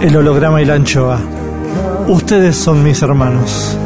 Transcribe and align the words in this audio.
El 0.00 0.16
holograma 0.16 0.62
y 0.62 0.64
la 0.64 0.74
anchoa. 0.74 1.20
Ustedes 2.06 2.56
son 2.56 2.84
mis 2.84 3.02
hermanos. 3.02 3.76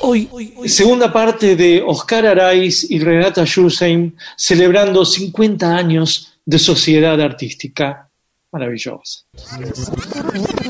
Hoy, 0.00 0.28
segunda 0.66 1.10
parte 1.10 1.56
de 1.56 1.82
Oscar 1.86 2.26
Araiz 2.26 2.90
y 2.90 2.98
Renata 2.98 3.46
Schulzeim 3.46 4.12
celebrando 4.36 5.06
50 5.06 5.74
años 5.74 6.34
de 6.44 6.58
sociedad 6.58 7.18
artística. 7.18 8.10
Maravillosa. 8.52 9.24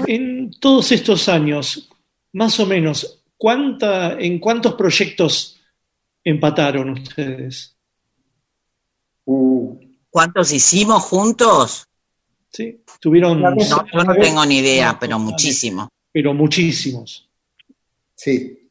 En 0.07 0.53
todos 0.61 0.93
estos 0.93 1.29
años, 1.29 1.89
más 2.33 2.61
o 2.61 2.67
menos, 2.67 3.18
¿cuánta, 3.39 4.19
¿en 4.21 4.39
cuántos 4.39 4.75
proyectos 4.75 5.59
empataron 6.23 6.91
ustedes? 6.91 7.75
¿Cuántos 10.11 10.53
hicimos 10.53 11.05
juntos? 11.05 11.87
¿Sí? 12.51 12.83
¿Tuvieron? 13.01 13.41
No, 13.41 13.57
yo 13.57 14.05
no 14.05 14.15
tengo 14.15 14.45
ni 14.45 14.59
idea, 14.59 14.99
pero 14.99 15.19
muchísimo. 15.19 15.89
Pero 16.13 16.35
muchísimos. 16.35 17.29
Sí. 18.15 18.71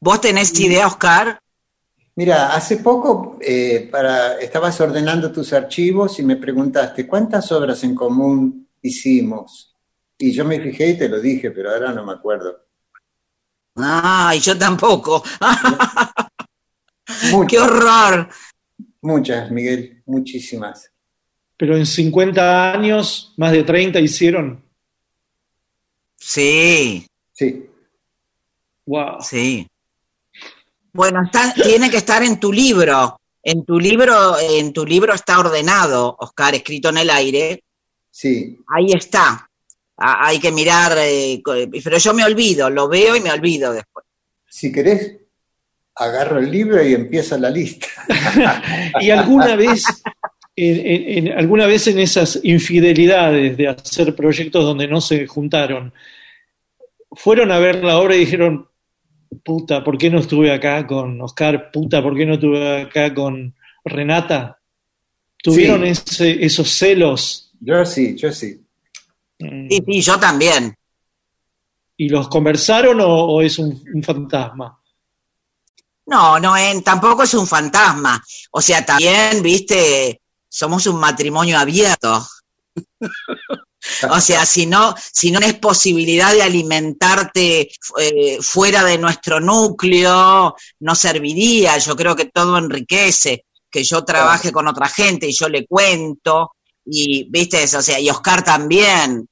¿Vos 0.00 0.20
tenés 0.20 0.58
idea, 0.60 0.86
Oscar? 0.86 1.40
Mira, 2.16 2.54
hace 2.54 2.78
poco 2.78 3.38
eh, 3.40 3.88
para, 3.90 4.38
estabas 4.38 4.80
ordenando 4.80 5.30
tus 5.30 5.52
archivos 5.52 6.18
y 6.18 6.22
me 6.22 6.36
preguntaste 6.36 7.06
cuántas 7.06 7.50
obras 7.52 7.84
en 7.84 7.94
común 7.94 8.68
hicimos. 8.82 9.74
Y 10.18 10.32
yo 10.32 10.44
me 10.44 10.60
fijé 10.60 10.90
y 10.90 10.98
te 10.98 11.08
lo 11.08 11.20
dije, 11.20 11.50
pero 11.50 11.70
ahora 11.70 11.92
no 11.92 12.04
me 12.04 12.12
acuerdo. 12.12 12.65
Ay, 13.76 14.40
yo 14.40 14.56
tampoco. 14.58 15.22
Muchas, 17.30 17.48
¡Qué 17.50 17.58
horror! 17.60 18.28
muchas, 19.00 19.50
Miguel, 19.52 20.02
muchísimas. 20.06 20.90
Pero 21.56 21.76
en 21.76 21.86
50 21.86 22.72
años, 22.72 23.32
más 23.36 23.52
de 23.52 23.62
30 23.62 24.00
hicieron. 24.00 24.62
Sí, 26.16 27.06
Sí. 27.32 27.66
Wow. 28.86 29.20
sí. 29.20 29.68
Bueno, 30.92 31.22
está- 31.24 31.52
tiene 31.54 31.90
que 31.90 31.98
estar 31.98 32.22
en 32.22 32.40
tu 32.40 32.52
libro. 32.52 33.20
En 33.42 33.64
tu 33.64 33.78
libro, 33.78 34.38
en 34.38 34.72
tu 34.72 34.84
libro 34.86 35.12
está 35.14 35.38
ordenado, 35.38 36.16
Oscar, 36.18 36.54
escrito 36.54 36.88
en 36.88 36.98
el 36.98 37.10
aire. 37.10 37.62
Sí, 38.10 38.58
Ahí 38.74 38.92
está. 38.92 39.45
Ah, 39.98 40.26
hay 40.28 40.38
que 40.38 40.52
mirar, 40.52 40.92
eh, 40.98 41.40
co- 41.42 41.54
pero 41.82 41.98
yo 41.98 42.12
me 42.14 42.24
olvido, 42.24 42.68
lo 42.68 42.88
veo 42.88 43.16
y 43.16 43.20
me 43.20 43.30
olvido 43.32 43.72
después. 43.72 44.04
si 44.48 44.70
querés, 44.72 45.16
agarro 45.94 46.38
el 46.38 46.50
libro 46.50 46.82
y 46.86 46.94
empieza 46.94 47.38
la 47.38 47.50
lista. 47.50 47.86
Y 49.00 49.10
alguna 49.10 49.56
vez, 49.56 49.84
en, 50.54 50.86
en- 50.86 51.26
en- 51.28 51.38
alguna 51.38 51.66
vez 51.66 51.86
en 51.86 51.98
esas 51.98 52.40
infidelidades 52.42 53.56
de 53.56 53.68
hacer 53.68 54.14
proyectos 54.14 54.64
donde 54.64 54.86
no 54.88 55.00
se 55.00 55.26
juntaron, 55.26 55.92
fueron 57.12 57.50
a 57.52 57.58
ver 57.58 57.82
la 57.84 57.98
obra 57.98 58.16
y 58.16 58.20
dijeron, 58.20 58.68
puta, 59.44 59.82
¿por 59.84 59.96
qué 59.98 60.10
no 60.10 60.18
estuve 60.20 60.52
acá 60.52 60.86
con 60.86 61.20
Oscar? 61.20 61.70
Puta, 61.70 62.02
¿por 62.02 62.16
qué 62.16 62.26
no 62.26 62.34
estuve 62.34 62.82
acá 62.82 63.12
con 63.14 63.54
Renata? 63.84 64.58
¿Tuvieron 65.42 65.82
Sí. 65.82 65.88
ese- 65.88 66.44
esos 66.44 66.68
celos? 66.70 67.52
Yo 67.60 67.84
sí, 67.86 68.14
yo 68.16 68.32
sí. 68.32 68.60
Mm, 69.38 69.68
Sí, 69.70 69.82
sí, 69.86 70.02
yo 70.02 70.18
también. 70.18 70.74
¿Y 71.98 72.08
los 72.08 72.28
conversaron 72.28 73.00
o, 73.00 73.08
o 73.08 73.42
es 73.42 73.58
un, 73.58 73.82
un 73.94 74.02
fantasma? 74.02 74.78
No, 76.06 76.38
no, 76.38 76.56
en- 76.56 76.82
tampoco 76.82 77.22
es 77.24 77.34
un 77.34 77.46
fantasma. 77.46 78.22
O 78.52 78.60
sea, 78.60 78.84
también, 78.84 79.42
viste, 79.42 80.20
somos 80.48 80.86
un 80.86 81.00
matrimonio 81.00 81.58
abierto. 81.58 82.24
O 84.10 84.20
sea, 84.20 84.44
si 84.44 84.66
no, 84.66 84.94
si 85.12 85.30
no 85.30 85.38
es 85.40 85.54
posibilidad 85.54 86.32
de 86.32 86.42
alimentarte 86.42 87.70
eh, 87.98 88.38
fuera 88.42 88.82
de 88.84 88.98
nuestro 88.98 89.38
núcleo, 89.40 90.54
no 90.80 90.94
serviría. 90.94 91.78
Yo 91.78 91.94
creo 91.94 92.16
que 92.16 92.26
todo 92.26 92.58
enriquece, 92.58 93.44
que 93.70 93.84
yo 93.84 94.04
trabaje 94.04 94.50
con 94.50 94.66
otra 94.66 94.88
gente 94.88 95.28
y 95.28 95.32
yo 95.36 95.48
le 95.48 95.66
cuento, 95.66 96.55
y 96.86 97.28
viste, 97.30 97.62
o 97.64 97.82
sea, 97.82 97.98
y 98.00 98.08
Oscar 98.08 98.42
también. 98.44 99.28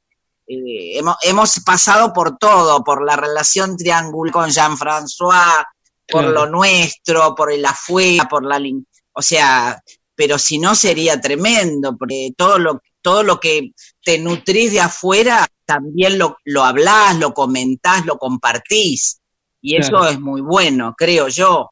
Eh, 0.46 0.98
hemos, 0.98 1.16
hemos 1.22 1.60
pasado 1.60 2.12
por 2.12 2.36
todo, 2.36 2.84
por 2.84 3.02
la 3.04 3.16
relación 3.16 3.76
triangular 3.76 4.32
con 4.32 4.50
Jean-François, 4.50 5.64
por 6.06 6.22
Claro. 6.22 6.32
lo 6.32 6.46
nuestro, 6.46 7.34
por 7.34 7.50
el 7.52 7.64
afuera, 7.64 8.26
por 8.28 8.44
la... 8.44 8.58
lin- 8.58 8.86
O 9.14 9.22
sea, 9.22 9.80
pero 10.14 10.38
si 10.38 10.58
no 10.58 10.74
sería 10.74 11.18
tremendo, 11.20 11.96
porque 11.96 12.32
todo 12.36 12.58
lo, 12.58 12.82
todo 13.00 13.22
lo 13.22 13.40
que 13.40 13.72
te 14.04 14.18
nutrís 14.18 14.72
de 14.72 14.80
afuera, 14.80 15.46
también 15.64 16.18
lo, 16.18 16.36
lo 16.44 16.62
hablás, 16.62 17.18
lo 17.18 17.32
comentás, 17.32 18.04
lo 18.04 18.18
compartís. 18.18 19.20
Y 19.62 19.76
eso 19.76 19.90
Claro. 19.92 20.08
es 20.08 20.20
muy 20.20 20.42
bueno, 20.42 20.94
creo 20.96 21.28
yo. 21.28 21.70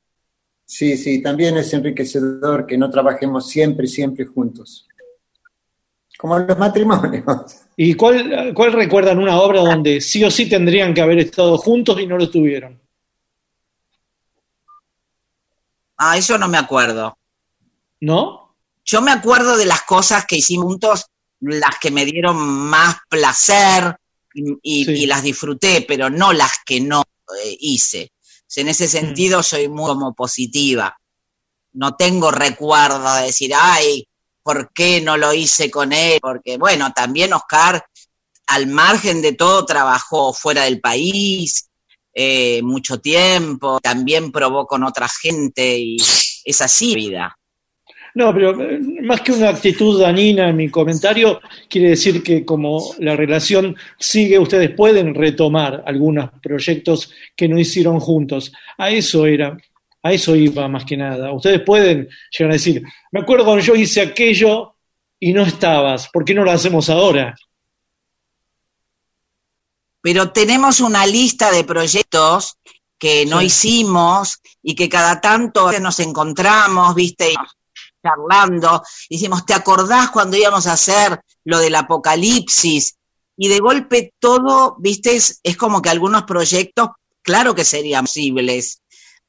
Sí, 0.65 0.97
sí, 0.97 1.21
también 1.21 1.59
es 1.59 1.75
enriquecedor 1.75 2.67
que 2.67 2.79
no 2.79 2.89
trabajemos 2.89 3.49
siempre, 3.51 3.87
siempre 3.87 4.25
juntos. 4.25 4.87
Como 6.23 6.39
los 6.39 6.57
matrimonios. 6.57 7.25
¿Y 7.77 7.95
cuál, 7.95 8.53
cuál 8.55 8.73
recuerdan 8.73 9.19
una 9.19 9.41
obra 9.41 9.59
donde 9.61 10.01
sí 10.01 10.23
o 10.23 10.31
sí 10.31 10.49
tendrían 10.49 10.95
que 10.95 11.01
haber 11.01 11.19
estado 11.19 11.59
juntos 11.59 11.99
y 12.01 12.07
no 12.07 12.17
lo 12.17 12.23
estuvieron? 12.25 12.81
Ah, 15.99 16.17
eso 16.17 16.39
no 16.39 16.47
me 16.49 16.59
acuerdo. 16.59 17.19
¿No? 18.01 18.55
Yo 18.85 19.01
me 19.01 19.11
acuerdo 19.11 19.57
de 19.57 19.67
las 19.67 19.83
cosas 19.83 20.25
que 20.27 20.37
hicimos 20.37 20.67
juntos, 20.67 21.07
las 21.41 21.79
que 21.81 21.91
me 21.91 22.05
dieron 22.05 22.37
más 22.37 22.97
placer 23.09 23.97
y, 24.35 24.53
y- 24.63 24.85
Sí. 24.85 24.93
y 25.03 25.07
las 25.07 25.23
disfruté, 25.25 25.85
pero 25.87 26.09
no 26.09 26.33
las 26.33 26.53
que 26.65 26.81
no 26.81 27.03
eh, 27.45 27.57
hice. 27.61 28.13
O 28.15 28.45
sea, 28.47 28.63
en 28.63 28.69
ese 28.69 28.87
sentido 28.87 29.43
soy 29.43 29.69
muy 29.69 29.87
como 29.89 30.15
positiva. 30.15 30.97
No 31.73 31.97
tengo 31.97 32.31
recuerdo 32.31 33.13
de 33.17 33.23
decir, 33.25 33.53
ay, 33.57 34.07
¿por 34.43 34.73
qué 34.73 35.01
no 35.01 35.17
lo 35.17 35.33
hice 35.33 35.71
con 35.71 35.93
él? 35.93 36.19
Porque, 36.21 36.59
bueno, 36.59 36.93
también 36.95 37.33
Oscar, 37.33 37.85
al 38.49 38.67
margen 38.67 39.23
de 39.23 39.35
todo, 39.35 39.65
trabajó 39.65 40.33
fuera 40.33 40.65
del 40.65 40.81
país, 40.81 41.69
eh, 42.15 42.61
mucho 42.63 42.99
tiempo, 42.99 43.81
también 43.81 44.31
probó 44.31 44.67
con 44.67 44.85
otra 44.85 45.09
gente 45.09 45.79
y 45.79 45.97
es 46.45 46.61
así 46.61 46.95
vida. 46.95 47.37
No, 48.15 48.35
pero 48.35 48.61
eh, 48.61 48.79
más 49.03 49.23
que 49.23 49.33
una 49.33 49.49
actitud 49.49 49.99
dañina 49.99 50.51
en 50.51 50.57
mi 50.57 50.69
comentario, 50.69 51.41
quiere 51.69 51.91
decir 51.91 52.23
que 52.23 52.45
como 52.45 52.95
la 52.99 53.17
relación 53.17 53.75
sigue, 53.99 54.39
ustedes 54.39 54.71
pueden 54.75 55.15
retomar 55.15 55.83
algunos 55.87 56.31
proyectos 56.43 57.11
que 57.35 57.49
no 57.49 57.59
hicieron 57.59 58.01
juntos. 58.01 58.53
A 58.77 58.91
eso 58.91 59.25
era, 59.25 59.57
a 60.03 60.13
eso 60.13 60.35
iba 60.35 60.69
más 60.69 60.85
que 60.85 60.97
nada. 60.97 61.33
Ustedes 61.33 61.61
pueden 61.61 62.09
llegar 62.31 62.51
a 62.51 62.55
decir, 62.55 62.83
me 63.11 63.21
acuerdo 63.21 63.45
cuando 63.45 63.63
yo 63.63 63.75
hice 63.75 64.01
aquello 64.01 64.77
y 65.19 65.33
no 65.33 65.43
estabas, 65.43 66.09
¿por 66.09 66.25
qué 66.25 66.35
no 66.35 66.45
lo 66.45 66.51
hacemos 66.51 66.91
ahora? 66.91 67.35
Pero 70.01 70.33
tenemos 70.33 70.81
una 70.81 71.07
lista 71.07 71.53
de 71.53 71.63
proyectos 71.63 72.57
que 72.99 73.25
no 73.27 73.41
hicimos 73.41 74.41
y 74.63 74.75
que 74.75 74.89
cada 74.89 75.21
tanto 75.21 75.71
nos 75.81 76.01
encontramos, 76.01 76.95
¿viste? 76.95 77.35
charlando, 78.03 78.83
decimos, 79.09 79.47
¿te 79.47 79.55
acordás 79.55 80.11
cuando 80.11 80.37
íbamos 80.37 80.67
a 80.67 80.73
hacer 80.73 81.21
lo 81.45 81.59
del 81.59 81.75
apocalipsis? 81.75 82.97
Y 83.37 83.49
de 83.49 83.59
golpe 83.61 84.13
todo, 84.19 84.77
viste, 84.79 85.17
es, 85.17 85.41
como 85.57 85.81
que 85.81 85.91
algunos 85.91 86.25
proyectos, 86.25 86.91
claro 87.23 87.55
que 87.55 87.65
serían 87.65 88.05
posibles 88.05 88.82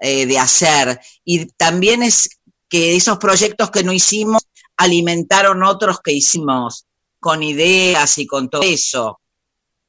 eh, 0.05 0.25
de 0.25 0.37
hacer. 0.37 0.99
Y 1.23 1.45
también 1.53 2.03
es 2.03 2.41
que 2.67 2.97
esos 2.97 3.17
proyectos 3.19 3.71
que 3.71 3.85
no 3.85 3.93
hicimos 3.93 4.41
alimentaron 4.75 5.63
otros 5.63 6.01
que 6.01 6.11
hicimos 6.11 6.87
con 7.21 7.41
ideas 7.41 8.17
y 8.17 8.27
con 8.27 8.49
todo 8.49 8.63
eso. 8.63 9.21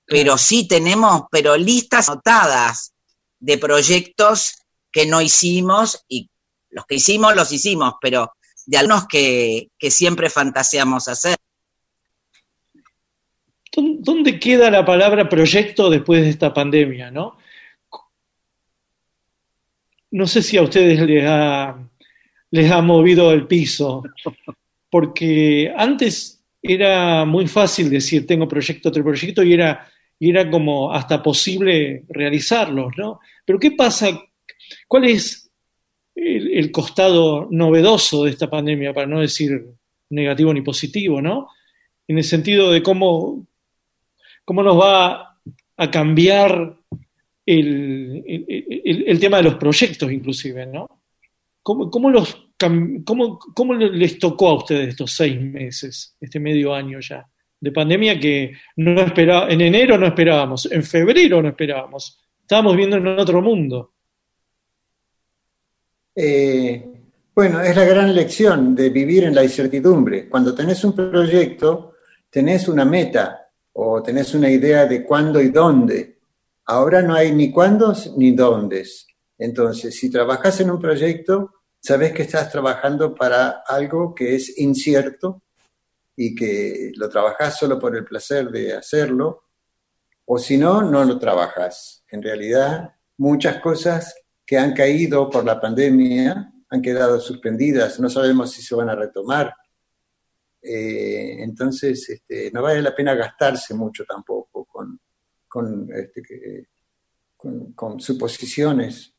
Pero 0.06 0.38
sí 0.38 0.68
tenemos, 0.68 1.22
pero 1.32 1.56
listas 1.56 2.08
anotadas 2.08 2.92
de 3.40 3.58
proyectos 3.58 4.54
que 4.92 5.04
no 5.04 5.20
hicimos 5.20 6.04
y 6.06 6.30
los 6.70 6.86
que 6.86 6.94
hicimos 6.94 7.34
los 7.34 7.50
hicimos, 7.50 7.94
pero 8.00 8.34
de 8.66 8.78
algunos 8.78 9.08
que, 9.08 9.70
siempre 9.90 10.30
fantaseamos 10.30 11.08
hacer. 11.08 11.34
¿Dónde 13.76 14.38
queda 14.38 14.70
la 14.70 14.84
palabra 14.84 15.28
proyecto 15.28 15.90
después 15.90 16.22
de 16.22 16.30
esta 16.30 16.54
pandemia, 16.54 17.10
no? 17.10 17.36
No 20.14 20.28
sé 20.28 20.42
si 20.42 20.56
a 20.56 20.62
ustedes 20.62 21.00
les 21.00 21.24
ha, 21.26 21.76
les 22.52 22.70
ha 22.70 22.80
movido 22.80 23.32
el 23.32 23.48
piso, 23.48 24.04
porque 24.88 25.74
antes 25.76 26.40
era 26.62 27.24
muy 27.24 27.48
fácil 27.48 27.90
decir 27.90 28.24
tengo 28.24 28.46
proyecto, 28.46 28.90
otro 28.90 29.02
proyecto, 29.02 29.42
y 29.42 29.54
era, 29.54 29.90
y 30.20 30.30
era 30.30 30.48
como 30.48 30.92
hasta 30.92 31.20
posible 31.20 32.04
realizarlos, 32.08 32.92
¿no? 32.96 33.18
Pero 33.44 33.58
¿qué 33.58 33.72
pasa? 33.72 34.08
¿Cuál 34.86 35.06
es 35.06 35.50
el, 36.14 36.70
costado 36.70 37.48
novedoso 37.50 38.22
de 38.22 38.30
esta 38.30 38.48
pandemia, 38.48 38.94
para 38.94 39.08
no 39.08 39.18
decir 39.20 39.66
negativo 40.10 40.54
ni 40.54 40.62
positivo, 40.62 41.20
¿no? 41.20 41.48
En 42.06 42.18
el 42.18 42.24
sentido 42.24 42.70
de 42.70 42.84
cómo, 42.84 43.48
cómo 44.44 44.62
nos 44.62 44.80
va 44.80 45.40
a 45.76 45.90
cambiar 45.90 46.76
el, 47.46 49.18
tema 49.20 49.38
de 49.38 49.42
los 49.42 49.54
proyectos, 49.54 50.10
inclusive, 50.10 50.66
¿no? 50.66 51.02
¿Cómo, 51.62 51.90
cómo 51.90 52.10
los, 52.10 52.48
cómo, 53.04 53.38
¿Cómo 53.38 53.74
les 53.74 54.18
tocó 54.18 54.48
a 54.48 54.56
ustedes 54.56 54.88
estos 54.90 55.12
seis 55.12 55.40
meses, 55.40 56.16
este 56.20 56.38
medio 56.40 56.74
año 56.74 57.00
ya, 57.00 57.26
de 57.60 57.72
pandemia 57.72 58.20
que 58.20 58.52
no 58.76 59.00
esperaba, 59.00 59.48
en 59.48 59.60
enero 59.60 59.96
no 59.96 60.06
esperábamos, 60.06 60.70
en 60.70 60.82
febrero 60.82 61.40
no 61.40 61.48
esperábamos, 61.48 62.20
estábamos 62.40 62.76
viendo 62.76 62.96
en 62.96 63.06
otro 63.06 63.40
mundo? 63.40 63.94
Eh, 66.14 66.94
bueno, 67.34 67.60
es 67.60 67.74
la 67.74 67.84
gran 67.84 68.14
lección 68.14 68.74
de 68.74 68.90
vivir 68.90 69.24
en 69.24 69.34
la 69.34 69.42
incertidumbre. 69.42 70.28
Cuando 70.28 70.54
tenés 70.54 70.84
un 70.84 70.94
proyecto, 70.94 71.94
tenés 72.30 72.68
una 72.68 72.84
meta 72.84 73.48
o 73.72 74.02
tenés 74.02 74.34
una 74.34 74.48
idea 74.48 74.86
de 74.86 75.02
cuándo 75.02 75.40
y 75.40 75.48
dónde. 75.48 76.13
Ahora 76.66 77.02
no 77.02 77.14
hay 77.14 77.32
ni 77.32 77.50
cuándo 77.50 77.94
ni 78.16 78.32
dónde. 78.32 78.86
Entonces, 79.36 79.98
si 79.98 80.10
trabajas 80.10 80.60
en 80.60 80.70
un 80.70 80.80
proyecto, 80.80 81.52
sabes 81.80 82.12
que 82.12 82.22
estás 82.22 82.50
trabajando 82.50 83.14
para 83.14 83.62
algo 83.66 84.14
que 84.14 84.34
es 84.36 84.58
incierto 84.58 85.42
y 86.16 86.34
que 86.34 86.92
lo 86.96 87.08
trabajas 87.08 87.58
solo 87.58 87.78
por 87.78 87.94
el 87.96 88.04
placer 88.04 88.50
de 88.50 88.72
hacerlo, 88.72 89.42
o 90.24 90.38
si 90.38 90.56
no, 90.56 90.82
no 90.82 91.04
lo 91.04 91.18
trabajas. 91.18 92.04
En 92.08 92.22
realidad, 92.22 92.94
muchas 93.18 93.60
cosas 93.60 94.14
que 94.46 94.56
han 94.56 94.72
caído 94.72 95.28
por 95.28 95.44
la 95.44 95.60
pandemia, 95.60 96.50
han 96.70 96.80
quedado 96.80 97.20
suspendidas, 97.20 98.00
no 98.00 98.08
sabemos 98.08 98.52
si 98.52 98.62
se 98.62 98.74
van 98.74 98.88
a 98.88 98.94
retomar. 98.94 99.52
Eh, 100.62 101.42
entonces, 101.42 102.08
este, 102.08 102.50
no 102.52 102.62
vale 102.62 102.80
la 102.80 102.94
pena 102.94 103.14
gastarse 103.14 103.74
mucho 103.74 104.04
tampoco 104.04 104.53
con, 105.54 105.88
este, 105.94 106.66
con, 107.76 108.00
suposiciones. 108.00 109.14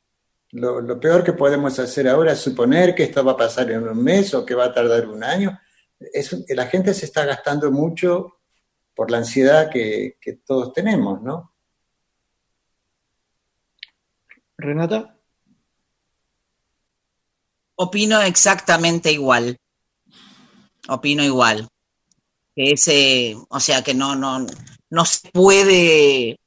Lo, 0.51 0.99
peor 0.99 1.23
que 1.23 1.31
podemos 1.31 1.79
hacer 1.79 2.09
ahora 2.09 2.33
es 2.33 2.39
suponer 2.39 2.93
que 2.93 3.03
esto 3.03 3.23
va 3.23 3.31
a 3.31 3.37
pasar 3.37 3.71
en 3.71 3.87
un 3.87 4.03
mes 4.03 4.33
o 4.33 4.45
que 4.45 4.53
va 4.53 4.65
a 4.65 4.73
tardar 4.73 5.07
un 5.07 5.23
año. 5.23 5.57
Es, 5.97 6.35
la 6.49 6.67
gente 6.67 6.93
se 6.93 7.05
está 7.05 7.23
gastando 7.23 7.71
mucho 7.71 8.39
por 8.93 9.11
la 9.11 9.19
ansiedad 9.19 9.69
que, 9.69 10.17
que 10.19 10.33
todos 10.45 10.73
tenemos, 10.73 11.21
¿no? 11.21 11.53
Renata. 14.57 15.17
Opino 17.75 18.21
exactamente 18.21 19.09
igual. 19.09 19.57
Opino 20.89 21.23
igual. 21.23 21.69
Que 22.53 22.71
ese, 22.71 23.37
o 23.47 23.59
sea, 23.61 23.81
que 23.83 23.93
no, 23.93 24.17
no, 24.17 24.45
no 24.95 25.03
se 25.06 25.30
puede, 25.31 26.39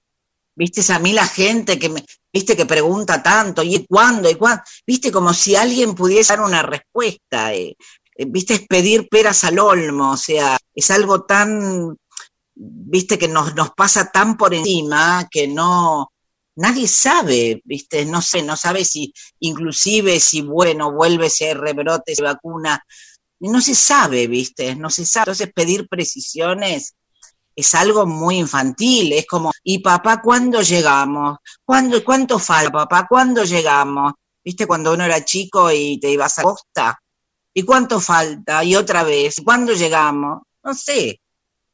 viste, 0.56 0.80
a 0.92 0.98
mí 0.98 1.12
la 1.12 1.26
gente 1.26 1.78
que 1.78 1.90
me, 1.90 2.02
viste, 2.32 2.56
que 2.56 2.64
pregunta 2.64 3.22
tanto, 3.22 3.62
¿y 3.62 3.84
cuándo? 3.86 4.30
¿Y 4.30 4.36
cuándo? 4.36 4.62
Viste, 4.86 5.12
como 5.12 5.34
si 5.34 5.54
alguien 5.54 5.94
pudiese 5.94 6.32
dar 6.32 6.44
una 6.44 6.62
respuesta, 6.62 7.52
eh, 7.52 7.76
eh, 8.16 8.24
viste, 8.26 8.54
es 8.54 8.66
pedir 8.66 9.06
peras 9.10 9.44
al 9.44 9.58
olmo, 9.58 10.12
o 10.12 10.16
sea, 10.16 10.56
es 10.74 10.90
algo 10.90 11.24
tan, 11.24 11.94
viste, 12.54 13.18
que 13.18 13.28
nos, 13.28 13.54
nos 13.54 13.70
pasa 13.72 14.10
tan 14.10 14.38
por 14.38 14.54
encima 14.54 15.28
que 15.30 15.46
no, 15.46 16.10
nadie 16.56 16.88
sabe, 16.88 17.60
¿viste? 17.64 18.06
No 18.06 18.22
sé, 18.22 18.42
no 18.42 18.56
sabe 18.56 18.82
si 18.84 19.12
inclusive 19.40 20.20
si, 20.20 20.40
bueno, 20.40 20.90
vuelve, 20.90 21.28
si 21.28 21.44
hay 21.44 21.52
rebrote, 21.52 22.14
si 22.16 22.22
vacuna, 22.22 22.82
no 23.40 23.60
se 23.60 23.74
sabe, 23.74 24.26
¿viste? 24.26 24.74
No 24.74 24.88
se 24.88 25.04
sabe. 25.04 25.32
Entonces 25.32 25.52
pedir 25.54 25.86
precisiones 25.86 26.94
es 27.58 27.74
algo 27.74 28.06
muy 28.06 28.38
infantil, 28.38 29.12
es 29.12 29.26
como, 29.26 29.50
¿y 29.64 29.78
papá 29.78 30.20
cuándo 30.22 30.62
llegamos? 30.62 31.38
¿Cuándo, 31.64 32.04
¿Cuánto 32.04 32.38
falta, 32.38 32.72
papá? 32.72 33.06
¿Cuándo 33.08 33.44
llegamos? 33.44 34.12
¿Viste? 34.44 34.66
Cuando 34.66 34.92
uno 34.92 35.04
era 35.04 35.24
chico 35.24 35.70
y 35.70 35.98
te 35.98 36.10
ibas 36.10 36.38
a 36.38 36.42
costa. 36.42 36.98
¿Y 37.52 37.62
cuánto 37.62 38.00
falta? 38.00 38.62
Y 38.62 38.76
otra 38.76 39.02
vez, 39.02 39.36
¿cuándo 39.44 39.72
llegamos? 39.72 40.42
No 40.62 40.74
sé, 40.74 41.20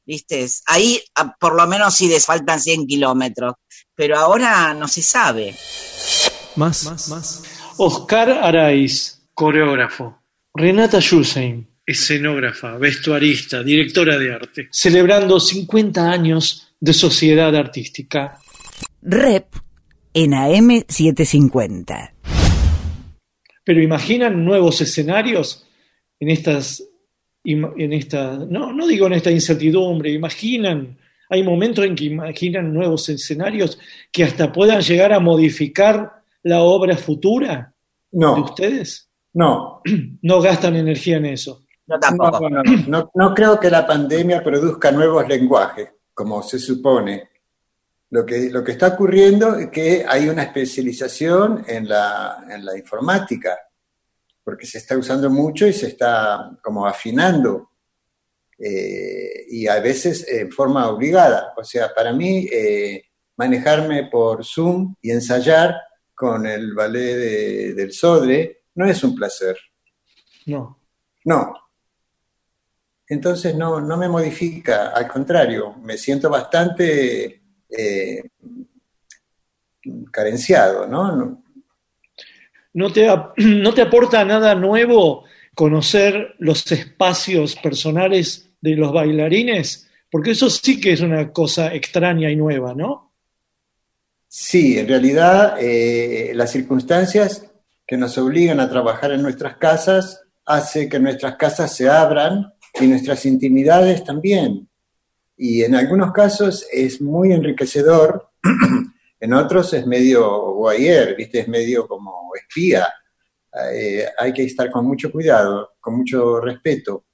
¿viste? 0.06 0.46
Ahí 0.66 1.02
ah, 1.16 1.34
por 1.38 1.54
lo 1.54 1.66
menos 1.66 1.94
sí 1.94 2.08
les 2.08 2.24
faltan 2.24 2.60
100 2.60 2.86
kilómetros 2.86 3.54
pero 3.94 4.18
ahora 4.18 4.74
no 4.74 4.88
se 4.88 5.02
sabe. 5.02 5.56
Más, 6.56 6.84
más, 6.84 7.08
más. 7.08 7.42
Oscar 7.76 8.30
Araiz, 8.30 9.22
coreógrafo. 9.34 10.18
Renata 10.54 11.00
Schulzein, 11.00 11.68
escenógrafa, 11.86 12.76
vestuarista, 12.78 13.62
directora 13.62 14.18
de 14.18 14.34
arte, 14.34 14.68
celebrando 14.70 15.38
50 15.38 16.10
años 16.10 16.74
de 16.80 16.92
sociedad 16.92 17.54
artística. 17.54 18.38
Rep 19.02 19.46
en 20.12 20.32
AM750. 20.32 22.12
Pero 23.64 23.82
imaginan 23.82 24.44
nuevos 24.44 24.80
escenarios 24.80 25.66
en 26.20 26.30
estas, 26.30 26.82
en 27.44 27.92
esta, 27.92 28.38
no, 28.38 28.72
no 28.72 28.86
digo 28.86 29.06
en 29.06 29.14
esta 29.14 29.30
incertidumbre, 29.30 30.10
imaginan 30.12 30.98
hay 31.30 31.42
momentos 31.42 31.84
en 31.84 31.94
que 31.94 32.04
imaginan 32.04 32.72
nuevos 32.72 33.08
escenarios 33.08 33.78
que 34.12 34.24
hasta 34.24 34.52
puedan 34.52 34.80
llegar 34.82 35.12
a 35.12 35.20
modificar 35.20 36.22
la 36.42 36.62
obra 36.62 36.96
futura 36.96 37.74
no, 38.12 38.34
de 38.36 38.40
ustedes. 38.42 39.10
No. 39.32 39.82
No 40.22 40.40
gastan 40.40 40.76
energía 40.76 41.16
en 41.16 41.26
eso. 41.26 41.63
No, 41.86 41.98
tampoco. 42.00 42.48
No, 42.88 43.10
no, 43.14 43.34
creo 43.34 43.58
que 43.60 43.70
la 43.70 43.86
pandemia 43.86 44.42
produzca 44.42 44.90
nuevos 44.90 45.26
lenguajes, 45.28 45.88
como 46.14 46.42
se 46.42 46.58
supone. 46.58 47.28
Lo 48.10 48.24
que, 48.24 48.48
lo 48.50 48.62
que 48.62 48.72
está 48.72 48.88
ocurriendo 48.88 49.56
es 49.56 49.70
que 49.70 50.04
hay 50.08 50.28
una 50.28 50.44
especialización 50.44 51.64
en 51.66 51.88
la, 51.88 52.44
en 52.48 52.64
la 52.64 52.76
informática, 52.78 53.58
porque 54.42 54.66
se 54.66 54.78
está 54.78 54.96
usando 54.96 55.28
mucho 55.30 55.66
y 55.66 55.72
se 55.72 55.88
está 55.88 56.56
como 56.62 56.86
afinando 56.86 57.70
eh, 58.58 59.46
y 59.48 59.66
a 59.66 59.80
veces 59.80 60.26
en 60.28 60.50
forma 60.52 60.88
obligada. 60.88 61.52
O 61.56 61.64
sea, 61.64 61.92
para 61.94 62.12
mí 62.12 62.46
eh, 62.52 63.02
manejarme 63.36 64.08
por 64.10 64.44
Zoom 64.44 64.94
y 65.02 65.10
ensayar 65.10 65.74
con 66.14 66.46
el 66.46 66.72
ballet 66.72 67.16
de- 67.16 67.74
del 67.74 67.92
Sodre 67.92 68.62
no 68.76 68.86
es 68.86 69.02
un 69.02 69.14
placer. 69.14 69.56
No. 70.46 70.78
No. 71.24 71.52
Entonces 73.08 73.54
no, 73.54 73.80
no 73.80 73.96
me 73.96 74.08
modifica, 74.08 74.88
al 74.88 75.06
contrario, 75.08 75.74
me 75.82 75.96
siento 75.98 76.30
bastante 76.30 77.42
eh, 77.68 78.22
carenciado, 80.10 80.86
¿no? 80.86 81.14
No- 81.16 81.44
¿No 82.74 82.92
te, 82.92 83.06
¿No 83.36 83.72
te 83.74 83.82
aporta 83.82 84.24
nada 84.24 84.54
nuevo 84.54 85.24
conocer 85.54 86.34
los 86.38 86.70
espacios 86.72 87.54
personales 87.56 88.50
de 88.60 88.74
los 88.76 88.92
bailarines? 88.92 89.88
Porque 90.10 90.32
eso 90.32 90.50
sí 90.50 90.80
que 90.80 90.92
es 90.92 91.00
una 91.00 91.32
cosa 91.32 91.72
extraña 91.74 92.30
y 92.30 92.36
nueva, 92.36 92.74
¿no? 92.74 93.12
Sí, 94.28 94.78
en 94.78 94.88
realidad 94.88 95.56
eh, 95.60 96.32
las 96.34 96.50
circunstancias 96.50 97.46
que 97.86 97.96
nos 97.96 98.18
obligan 98.18 98.58
a 98.58 98.68
trabajar 98.68 99.12
en 99.12 99.22
nuestras 99.22 99.56
casas 99.56 100.22
hace 100.44 100.88
que 100.88 100.98
nuestras 100.98 101.36
casas 101.36 101.74
se 101.74 101.88
abran 101.88 102.53
y 102.80 102.86
nuestras 102.86 103.24
intimidades 103.26 104.04
también. 104.04 104.68
Y 105.36 105.62
en 105.62 105.74
algunos 105.74 106.12
casos 106.12 106.66
es 106.72 107.00
muy 107.00 107.32
enriquecedor, 107.32 108.30
en 109.20 109.32
otros 109.32 109.72
es 109.72 109.86
medio 109.86 110.54
voyeur, 110.54 111.16
¿viste? 111.16 111.40
Es 111.40 111.48
medio 111.48 111.86
como 111.88 112.30
espía. 112.34 112.86
Eh, 113.72 114.06
hay 114.18 114.32
que 114.32 114.44
estar 114.44 114.70
con 114.70 114.86
mucho 114.86 115.10
cuidado, 115.10 115.74
con 115.80 115.96
mucho 115.96 116.40
respeto. 116.40 117.04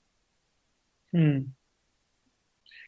Mm. 1.13 1.41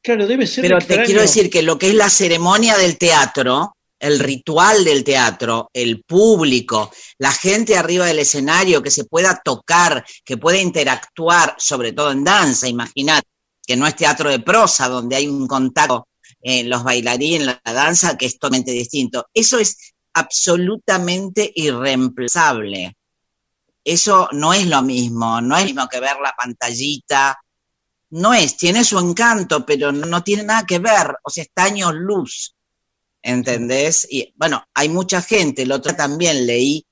Claro, 0.03 0.27
debe 0.27 0.47
ser 0.47 0.63
Pero 0.63 0.79
te 0.79 1.03
quiero 1.03 1.21
decir 1.21 1.49
que 1.49 1.63
lo 1.63 1.79
que 1.79 1.89
es 1.89 1.95
la 1.95 2.09
ceremonia 2.09 2.77
del 2.77 2.99
teatro, 2.99 3.77
el 4.03 4.19
ritual 4.19 4.85
del 4.85 5.05
teatro, 5.05 5.71
el 5.73 6.03
público, 6.03 6.91
la 7.19 7.31
gente 7.31 7.77
arriba 7.77 8.05
del 8.05 8.19
escenario 8.19 8.83
que 8.83 8.91
se 8.91 9.05
pueda 9.05 9.41
tocar, 9.45 10.05
que 10.25 10.37
pueda 10.37 10.59
interactuar, 10.59 11.55
sobre 11.57 11.93
todo 11.93 12.11
en 12.11 12.25
danza, 12.25 12.67
imaginad, 12.67 13.23
que 13.65 13.77
no 13.77 13.87
es 13.87 13.95
teatro 13.95 14.29
de 14.29 14.41
prosa, 14.41 14.89
donde 14.89 15.15
hay 15.15 15.29
un 15.29 15.47
contacto 15.47 16.09
en 16.41 16.69
los 16.69 16.83
bailarines, 16.83 17.41
en 17.43 17.47
la 17.47 17.73
danza, 17.73 18.19
que 18.19 18.27
es 18.27 18.35
totalmente 18.35 18.73
distinto. 18.73 19.29
Eso 19.33 19.61
es 19.61 19.95
absolutamente 20.15 21.53
irreemplazable. 21.55 22.97
Eso 23.85 24.29
no 24.33 24.53
es 24.53 24.67
lo 24.67 24.83
mismo, 24.83 25.41
no 25.41 25.57
es 25.57 25.63
lo 25.63 25.67
mismo 25.67 25.89
que 25.89 26.01
ver 26.01 26.17
la 26.21 26.35
pantallita, 26.37 27.39
no 28.11 28.35
es, 28.35 28.57
tiene 28.57 28.83
su 28.83 28.99
encanto, 28.99 29.65
pero 29.65 29.93
no, 29.93 30.25
tiene 30.25 30.43
nada 30.43 30.67
que 30.67 30.81
ver, 30.81 31.15
o 31.23 31.31
sea, 31.31 31.45
está 31.45 31.65
años 31.65 31.93
luz, 31.95 32.57
¿entendés? 33.23 34.07
Y 34.11 34.33
bueno, 34.37 34.65
hay 34.75 34.89
mucha 34.89 35.23
gente, 35.23 35.63
el 35.63 35.73
otro 35.73 35.95
también 35.95 36.47
leí 36.47 36.85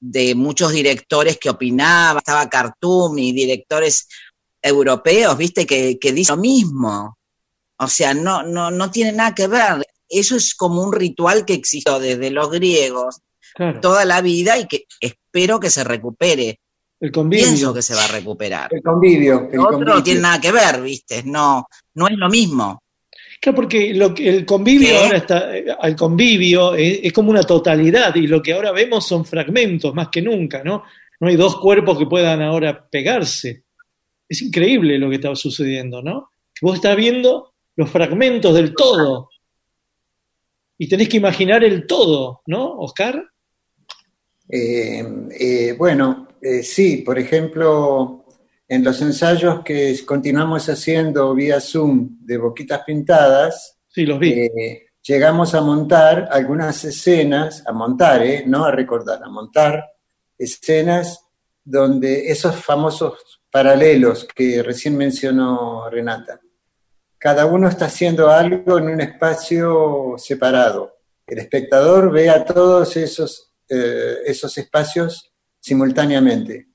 de 0.00 0.34
muchos 0.34 0.72
directores 0.72 1.38
que 1.38 1.50
opinaban, 1.50 2.18
estaba 2.18 2.48
Khartoum 2.48 3.18
y 3.18 3.32
directores 3.32 4.08
europeos, 4.62 5.36
viste, 5.36 5.66
que, 5.66 5.98
que 5.98 6.12
dicen 6.12 6.36
lo 6.36 6.42
mismo. 6.42 7.18
O 7.78 7.88
sea, 7.88 8.14
no, 8.14 8.42
no, 8.42 8.70
no 8.70 8.90
tiene 8.90 9.12
nada 9.12 9.34
que 9.34 9.46
ver. 9.46 9.86
Eso 10.08 10.36
es 10.36 10.54
como 10.54 10.82
un 10.82 10.92
ritual 10.92 11.44
que 11.44 11.54
existió 11.54 11.98
desde 11.98 12.30
los 12.30 12.50
griegos 12.50 13.20
Claro, 13.54 13.80
toda 13.80 14.04
la 14.04 14.20
vida 14.20 14.58
y 14.58 14.66
que 14.66 14.86
espero 15.00 15.58
que 15.58 15.70
se 15.70 15.84
recupere. 15.84 16.60
el 17.00 17.10
convivio. 17.10 17.46
Pienso 17.46 17.74
que 17.74 17.82
se 17.82 17.94
va 17.94 18.04
a 18.04 18.08
recuperar. 18.08 18.72
El 18.72 18.82
convivio. 18.82 19.48
el 19.52 19.84
no 19.84 20.02
tiene 20.02 20.20
nada 20.20 20.40
que 20.40 20.52
ver, 20.52 20.80
¿viste? 20.80 21.22
No, 21.24 21.66
no 21.94 22.08
es 22.08 22.16
lo 22.16 22.28
mismo. 22.28 22.82
Claro, 23.40 23.56
porque 23.56 23.94
lo 23.94 24.12
que- 24.14 24.28
el 24.28 24.44
convivio 24.44 24.88
¿Qué? 24.88 24.96
ahora 24.98 25.16
está, 25.18 25.56
eh, 25.56 25.66
al 25.78 25.94
convivio 25.94 26.74
es, 26.74 27.00
es 27.04 27.12
como 27.12 27.30
una 27.30 27.42
totalidad 27.44 28.14
y 28.16 28.26
lo 28.26 28.42
que 28.42 28.52
ahora 28.52 28.72
vemos 28.72 29.06
son 29.06 29.24
fragmentos 29.24 29.94
más 29.94 30.08
que 30.08 30.20
nunca, 30.22 30.62
¿no? 30.64 30.82
No 31.20 31.28
hay 31.28 31.36
dos 31.36 31.56
cuerpos 31.58 31.98
que 31.98 32.06
puedan 32.06 32.42
ahora 32.42 32.88
pegarse. 32.88 33.64
Es 34.28 34.42
increíble 34.42 34.98
lo 34.98 35.08
que 35.08 35.16
está 35.16 35.34
sucediendo, 35.36 36.02
¿no? 36.02 36.30
Vos 36.60 36.76
estás 36.76 36.96
viendo 36.96 37.54
los 37.76 37.88
fragmentos 37.90 38.54
del 38.54 38.74
todo 38.74 39.30
y 40.76 40.88
tenés 40.88 41.08
que 41.08 41.16
imaginar 41.18 41.62
el 41.64 41.86
todo, 41.86 42.42
¿no, 42.46 42.72
Oscar? 42.78 43.24
Eh, 44.48 45.04
eh, 45.38 45.74
bueno, 45.78 46.28
eh, 46.40 46.62
sí, 46.62 46.98
por 46.98 47.18
ejemplo, 47.18 48.24
en 48.68 48.84
los 48.84 49.00
ensayos 49.00 49.62
que 49.64 49.98
continuamos 50.04 50.68
haciendo 50.68 51.34
vía 51.34 51.60
Zoom 51.60 52.18
de 52.20 52.36
Boquitas 52.36 52.82
Pintadas, 52.84 53.78
Sí, 53.88 54.04
los 54.04 54.18
vi. 54.18 54.32
eh, 54.32 54.86
llegamos 55.02 55.54
a 55.54 55.62
montar 55.62 56.28
algunas 56.30 56.84
escenas, 56.84 57.64
a 57.66 57.72
montar, 57.72 58.22
eh, 58.22 58.44
no 58.46 58.64
a 58.66 58.70
recordar, 58.70 59.22
a 59.24 59.28
montar 59.28 59.84
escenas 60.36 61.24
donde 61.64 62.30
esos 62.30 62.56
famosos 62.56 63.40
paralelos 63.50 64.26
que 64.34 64.62
recién 64.62 64.96
mencionó 64.96 65.88
Renata, 65.90 66.38
cada 67.16 67.46
uno 67.46 67.68
está 67.68 67.86
haciendo 67.86 68.30
algo 68.30 68.78
en 68.78 68.88
un 68.88 69.00
espacio 69.00 70.14
separado. 70.18 70.94
El 71.26 71.38
espectador 71.38 72.12
ve 72.12 72.30
a 72.30 72.44
todos 72.44 72.96
esos, 72.96 73.50
eh, 73.68 74.18
esos 74.26 74.56
espacios 74.58 75.32
simultáneamente, 75.58 76.67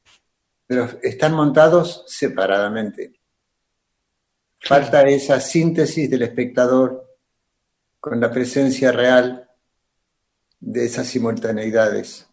pero 0.66 0.90
están 1.02 1.34
montados 1.34 2.04
separadamente. 2.08 3.14
Falta 4.60 5.04
esa 5.04 5.40
síntesis 5.40 6.10
del 6.10 6.24
espectador 6.24 7.04
con 8.00 8.20
la 8.20 8.32
presencia 8.32 8.92
real 8.92 9.50
de 10.60 10.86
esas 10.86 11.08
simultaneidades. 11.08 12.28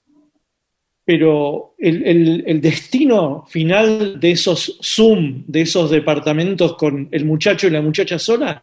Pero 1.04 1.74
el, 1.78 2.60
destino 2.60 3.44
final 3.48 4.20
de 4.20 4.30
esos 4.30 4.78
Zoom, 4.80 5.44
de 5.46 5.62
esos 5.62 5.90
departamentos 5.90 6.76
con 6.76 7.08
el 7.10 7.24
muchacho 7.24 7.66
y 7.66 7.70
la 7.70 7.82
muchacha 7.82 8.18
sola, 8.18 8.62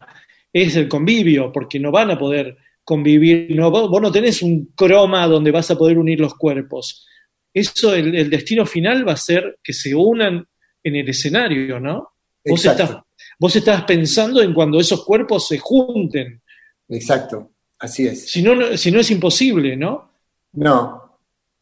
es 0.54 0.76
el 0.78 0.88
convivio, 0.88 1.52
porque 1.52 1.80
no 1.80 1.92
van 1.92 2.12
a 2.12 2.18
poder 2.18 2.58
convivir, 2.86 3.54
no, 3.54 3.70
vos 3.70 4.02
no 4.02 4.12
tenés 4.12 4.42
un 4.42 4.72
croma 4.76 5.28
donde 5.28 5.52
vas 5.52 5.70
a 5.72 5.78
poder 5.78 5.98
unir 5.98 6.22
los 6.22 6.36
cuerpos. 6.36 7.06
Eso, 7.54 7.94
el, 7.96 8.16
el 8.16 8.30
destino 8.30 8.66
final 8.66 9.08
va 9.08 9.14
a 9.14 9.18
ser 9.18 9.60
que 9.64 9.74
se 9.74 9.94
unan 9.96 10.46
en 10.84 10.96
el 10.96 11.10
escenario, 11.10 11.80
¿no? 11.80 12.10
Vos 12.46 12.64
Exacto, 12.66 12.84
estás, 12.84 13.04
vos 13.40 13.56
estás 13.56 13.84
pensando 13.84 14.42
en 14.42 14.54
cuando 14.54 14.80
esos 14.80 15.04
cuerpos 15.04 15.48
se 15.48 15.58
junten. 15.58 16.42
exacto, 16.88 17.52
así 17.80 18.08
es. 18.08 18.30
Si 18.30 18.42
no, 18.44 18.56
no- 18.56 18.78
si 18.78 18.92
no 18.92 19.00
es 19.00 19.12
imposible, 19.12 19.76
¿no? 19.76 20.12
No. 20.54 21.20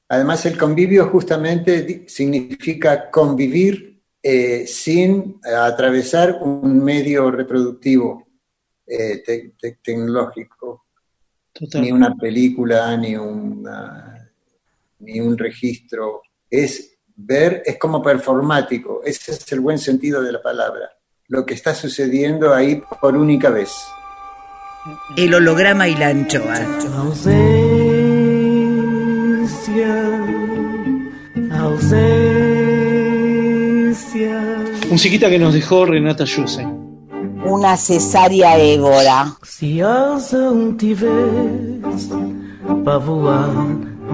Además, 0.09 0.45
el 0.45 0.57
convivio 0.57 1.07
justamente 1.07 2.07
significa 2.07 3.09
convivir 3.09 3.99
eh, 4.21 4.65
sin 4.67 5.39
atravesar 5.43 6.39
un 6.41 6.83
medio 6.83 7.31
reproductivo 7.31 8.27
eh, 8.87 9.23
te- 9.25 9.53
te- 9.59 9.79
tecnológico, 9.83 10.85
ni 11.75 11.91
una 11.91 12.13
película, 12.15 12.95
ni, 12.97 13.15
una- 13.15 14.14
ni 15.05 15.19
un 15.19 15.37
registro. 15.37 16.21
Es 16.49 16.95
ver, 17.15 17.63
es 17.65 17.77
como 17.77 18.01
performático, 18.01 19.01
ese 19.03 19.31
es 19.31 19.51
el 19.51 19.59
buen 19.61 19.77
sentido 19.79 20.21
de 20.21 20.31
la 20.31 20.41
palabra, 20.41 20.89
lo 21.27 21.45
que 21.45 21.53
está 21.53 21.73
sucediendo 21.73 22.53
ahí 22.53 22.81
por 23.01 23.15
única 23.15 23.49
vez. 23.49 23.71
El 25.17 25.33
holograma 25.33 25.87
y 25.87 25.95
la 25.95 26.09
anchoa. 26.09 26.59
ausência, 26.99 27.55
ausência. 31.51 32.35
Musiquita 34.91 35.29
que 35.29 35.39
nos 35.39 35.53
dejó 35.53 35.85
Renata 35.85 36.25
Yusen. 36.25 36.85
Una 37.45 37.77
cesárea 37.77 38.57
égora. 38.57 39.35
Se 39.43 39.81
asa 39.81 40.51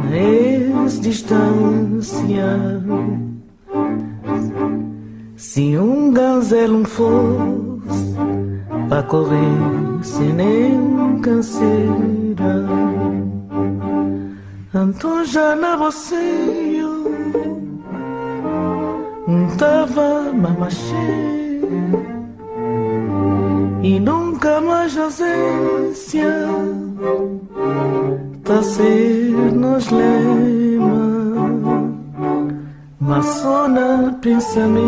um 0.01 0.87
tivesse 0.89 1.23
para 1.23 1.37
voar 1.37 1.81
na 1.81 1.99
distância. 2.07 2.81
Se 5.35 5.77
um 5.77 6.11
gazelo 6.11 6.85
fosse 6.85 8.15
para 8.89 9.03
correr 9.03 10.03
sem 10.03 10.33
nem 10.33 11.19
canseira. 11.21 12.67
Então 14.73 15.25
já 15.25 15.55
na 15.55 15.75
você 15.75 16.61
tava 19.57 20.33
mamachê 20.33 21.61
e 23.83 23.99
nunca 23.99 24.61
mais 24.61 24.95
más 24.95 24.97
ausencia 24.97 26.47
Tacernos 28.43 29.89
lema. 29.89 31.11
Maçona 32.99 34.15
pensamento 34.21 34.85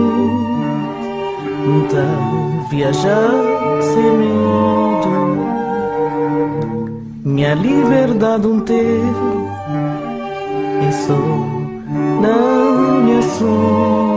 tá 1.90 2.68
Viajar 2.70 3.32
sem 3.82 4.12
medo. 4.20 5.12
Minha 7.26 7.56
liberdade 7.56 8.46
um 8.46 8.60
ter 8.60 9.02
E 10.82 10.86
é 10.86 10.92
só 10.92 11.18
não 12.22 13.04
me 13.04 13.18
assumo 13.18 14.13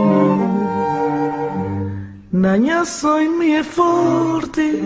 na 2.37 2.55
minha 2.55 2.85
sonho 2.85 3.39
me 3.39 3.53
é 3.53 3.63
forte 3.63 4.79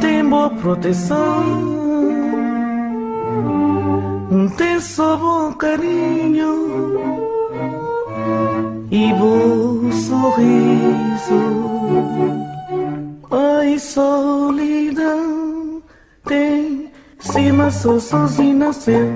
tem 0.00 0.24
boa 0.24 0.50
proteção 0.50 1.42
tem 4.56 4.78
só 4.78 5.16
bom 5.16 5.52
carinho 5.54 6.54
e 8.88 9.12
bom 9.14 9.90
sorriso 9.90 11.40
ai 13.32 13.80
solidão 13.80 15.82
tem 16.24 16.88
cima 17.18 17.68
sou 17.72 17.98
sozinho 17.98 18.58
nasceu 18.58 19.08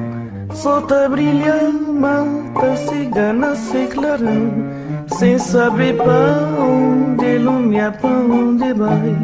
só 0.52 0.80
tá 0.80 1.08
brilhando 1.08 1.92
mata 1.92 2.76
cigana 2.78 3.54
se 3.54 3.86
clarão 3.86 4.83
sem 5.18 5.38
saber 5.38 5.96
pra 5.96 6.48
onde 6.58 7.38
lumia 7.38 7.92
pra 7.92 8.10
onde 8.10 8.72
vai. 8.74 9.16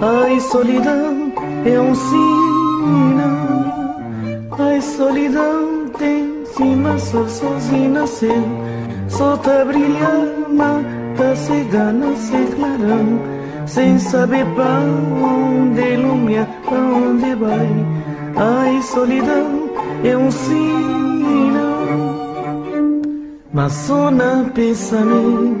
Ai 0.00 0.40
solidão 0.40 1.32
é 1.64 1.80
um 1.80 1.94
sinal 1.94 3.44
ai 4.58 4.80
solidão 4.80 5.88
tem 5.98 6.44
cima 6.46 6.98
só 6.98 7.26
sozinho 7.26 7.90
nasceu. 7.90 8.44
Só 9.08 9.36
tá 9.36 9.64
brilhando 9.64 10.54
mata 10.54 11.36
cigana 11.36 12.14
se 12.16 12.54
clarão 12.54 13.20
sem 13.66 13.98
saber 13.98 14.46
pra 14.54 14.80
onde 15.22 15.96
lumia 15.96 16.48
pra 16.64 16.78
onde 16.78 17.34
vai. 17.34 17.68
Ai 18.36 18.82
solidão 18.82 19.70
é 20.04 20.16
um 20.16 20.30
sinal 20.30 21.03
Masuna 23.54 24.50
pisamin 24.52 25.54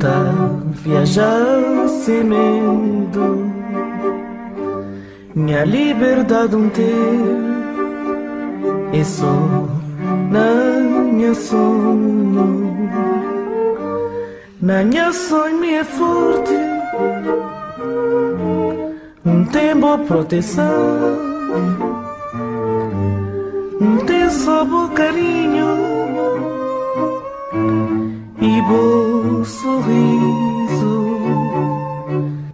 Ta 0.00 0.24
viajar 0.82 1.88
sem 1.88 2.24
medo. 2.24 3.52
Minha 5.34 5.64
liberdade 5.64 6.56
um 6.56 6.70
ter 6.70 6.84
E 8.94 9.04
só 9.04 9.68
na 10.30 10.80
minha 11.12 11.34
sonho. 11.34 12.88
Na 14.62 14.84
minha 14.84 15.12
sonho 15.12 15.64
é 15.64 15.84
forte. 15.84 16.56
Um 19.26 19.44
tempo 19.44 19.98
proteção. 20.06 20.64
Um 23.78 23.98
tesouro 24.06 24.88
carinho 24.94 25.91
bom 28.68 29.44
sorriso 29.44 31.18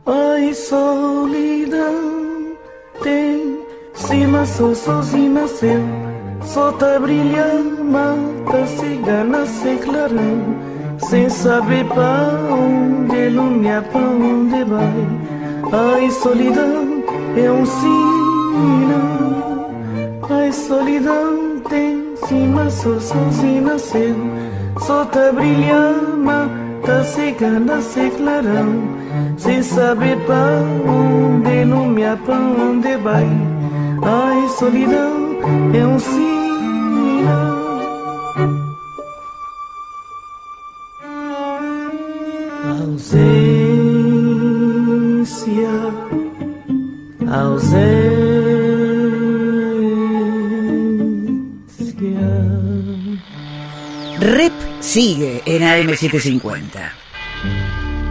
ai 0.06 0.54
solidão 0.54 2.56
tem 3.02 3.58
cima 3.94 4.46
só 4.46 4.74
sozinho 4.74 5.32
nasceu 5.32 5.80
só 6.42 6.72
tá 6.72 6.98
brilhando 6.98 7.84
mata 7.84 8.66
cigana 8.66 9.46
sem 9.46 9.78
clarão 9.78 10.56
sem 10.98 11.28
saber 11.28 11.84
pra 11.86 12.38
onde 12.50 13.28
lumia 13.30 13.82
pra 13.82 14.00
onde 14.00 14.64
vai. 14.64 15.06
Ai 15.72 16.10
solidão 16.10 17.04
é 17.36 17.50
um 17.50 17.64
sinal 17.64 19.70
ai 20.30 20.52
solidão 20.52 21.60
tem 21.68 22.16
cima 22.26 22.70
só 22.70 22.98
sozinho 22.98 23.62
nasceu 23.62 24.16
só 24.78 25.04
tá 25.04 25.32
brilhando 25.32 26.16
mata 26.16 27.04
cigana 27.04 27.80
sem 27.80 28.10
clarão. 28.10 28.98
Sem 29.36 29.62
saber 29.62 30.18
pra 30.24 30.60
onde 30.86 31.64
lumia 31.64 32.18
pra 32.24 32.36
onde 32.36 32.96
vai. 32.98 33.26
Ai 34.02 34.48
solidão 34.48 35.38
é 35.74 35.86
um 35.86 35.98
sinal 35.98 36.27
sigue 54.98 55.42
en 55.46 55.62
AM750. 55.62 56.90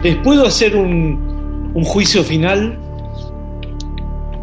¿Les 0.02 0.16
puedo 0.16 0.46
hacer 0.46 0.74
un, 0.74 1.70
un 1.74 1.84
juicio 1.84 2.24
final? 2.24 2.78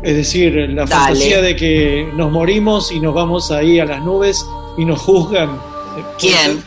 Es 0.03 0.15
decir, 0.15 0.53
la 0.53 0.85
Dale. 0.85 0.91
fantasía 0.91 1.41
de 1.41 1.55
que 1.55 2.07
nos 2.15 2.31
morimos 2.31 2.91
y 2.91 2.99
nos 2.99 3.15
vamos 3.15 3.49
ahí 3.49 3.79
a 3.79 3.85
las 3.85 4.03
nubes 4.03 4.45
y 4.77 4.85
nos 4.85 5.01
juzgan. 5.01 5.57
¿Quién? 6.19 6.63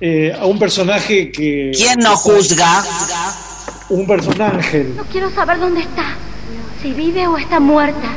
Eh, 0.00 0.32
a 0.38 0.46
un 0.46 0.56
personaje 0.58 1.32
que. 1.32 1.72
¿Quién 1.74 1.98
no 1.98 2.14
juzga? 2.16 2.84
Un 3.88 4.06
personaje. 4.06 4.92
No 4.96 5.02
quiero 5.06 5.30
saber 5.30 5.58
dónde 5.58 5.80
está. 5.80 6.14
Si 6.80 6.92
vive 6.92 7.26
o 7.26 7.36
está 7.36 7.58
muerta. 7.58 8.08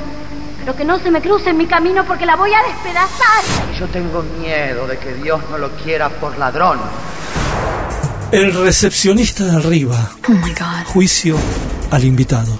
Pero 0.64 0.78
que 0.78 0.86
no 0.86 0.98
se 0.98 1.12
me 1.12 1.22
cruce 1.22 1.50
en 1.50 1.58
mi 1.58 1.66
camino 1.66 2.06
porque 2.06 2.26
la 2.26 2.38
voy 2.38 2.52
a 2.54 2.64
despedazar. 2.64 3.44
Yo 3.78 3.86
tengo 3.88 4.24
miedo 4.40 4.88
de 4.88 4.98
que 4.98 5.14
Dios 5.16 5.42
no 5.52 5.58
lo 5.58 5.70
quiera 5.72 6.08
por 6.08 6.38
ladrón. 6.38 6.80
El 8.32 8.54
recepcionista 8.54 9.44
de 9.44 9.58
arriba. 9.58 10.12
Oh 10.30 10.32
my 10.32 10.52
God. 10.52 10.86
Juicio 10.86 11.36
al 11.92 12.06
invitado. 12.06 12.58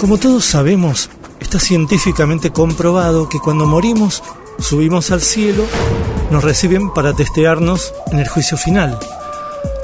Como 0.00 0.16
todos 0.16 0.46
sabemos, 0.46 1.10
está 1.38 1.60
científicamente 1.60 2.50
comprobado 2.50 3.28
que 3.28 3.38
cuando 3.38 3.66
morimos, 3.66 4.22
subimos 4.58 5.10
al 5.10 5.20
cielo, 5.20 5.64
nos 6.30 6.42
reciben 6.42 6.94
para 6.94 7.12
testearnos 7.12 7.92
en 8.10 8.20
el 8.20 8.28
juicio 8.28 8.56
final. 8.56 8.98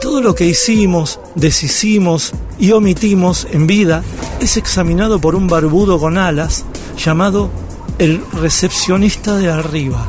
Todo 0.03 0.21
lo 0.21 0.35
que 0.35 0.47
hicimos, 0.47 1.21
deshicimos 1.37 2.33
y 2.59 2.73
omitimos 2.73 3.47
en 3.53 3.69
vida 3.69 4.03
es 4.41 4.57
examinado 4.57 5.21
por 5.21 5.37
un 5.37 5.47
barbudo 5.47 6.01
con 6.01 6.19
alas 6.19 6.65
llamado 6.99 7.51
el 8.01 8.21
recepcionista 8.33 9.37
de 9.37 9.53
arriba, 9.53 10.09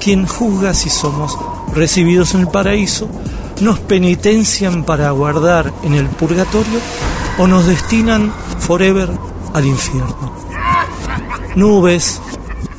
quien 0.00 0.26
juzga 0.26 0.74
si 0.74 0.90
somos 0.90 1.36
recibidos 1.74 2.34
en 2.36 2.42
el 2.42 2.48
paraíso, 2.48 3.08
nos 3.60 3.80
penitencian 3.80 4.84
para 4.84 5.08
aguardar 5.08 5.72
en 5.82 5.94
el 5.94 6.06
purgatorio 6.06 6.78
o 7.36 7.48
nos 7.48 7.66
destinan 7.66 8.32
forever 8.60 9.10
al 9.54 9.66
infierno. 9.66 10.36
Nubes, 11.56 12.20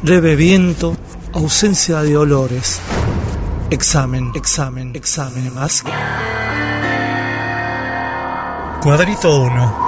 leve 0.02 0.38
viento, 0.38 0.96
ausencia 1.34 2.02
de 2.04 2.16
olores. 2.16 2.80
Examen, 3.70 4.32
examen, 4.34 4.96
examen 4.96 5.54
más. 5.54 5.84
Cuadrito 8.82 9.42
1. 9.42 9.88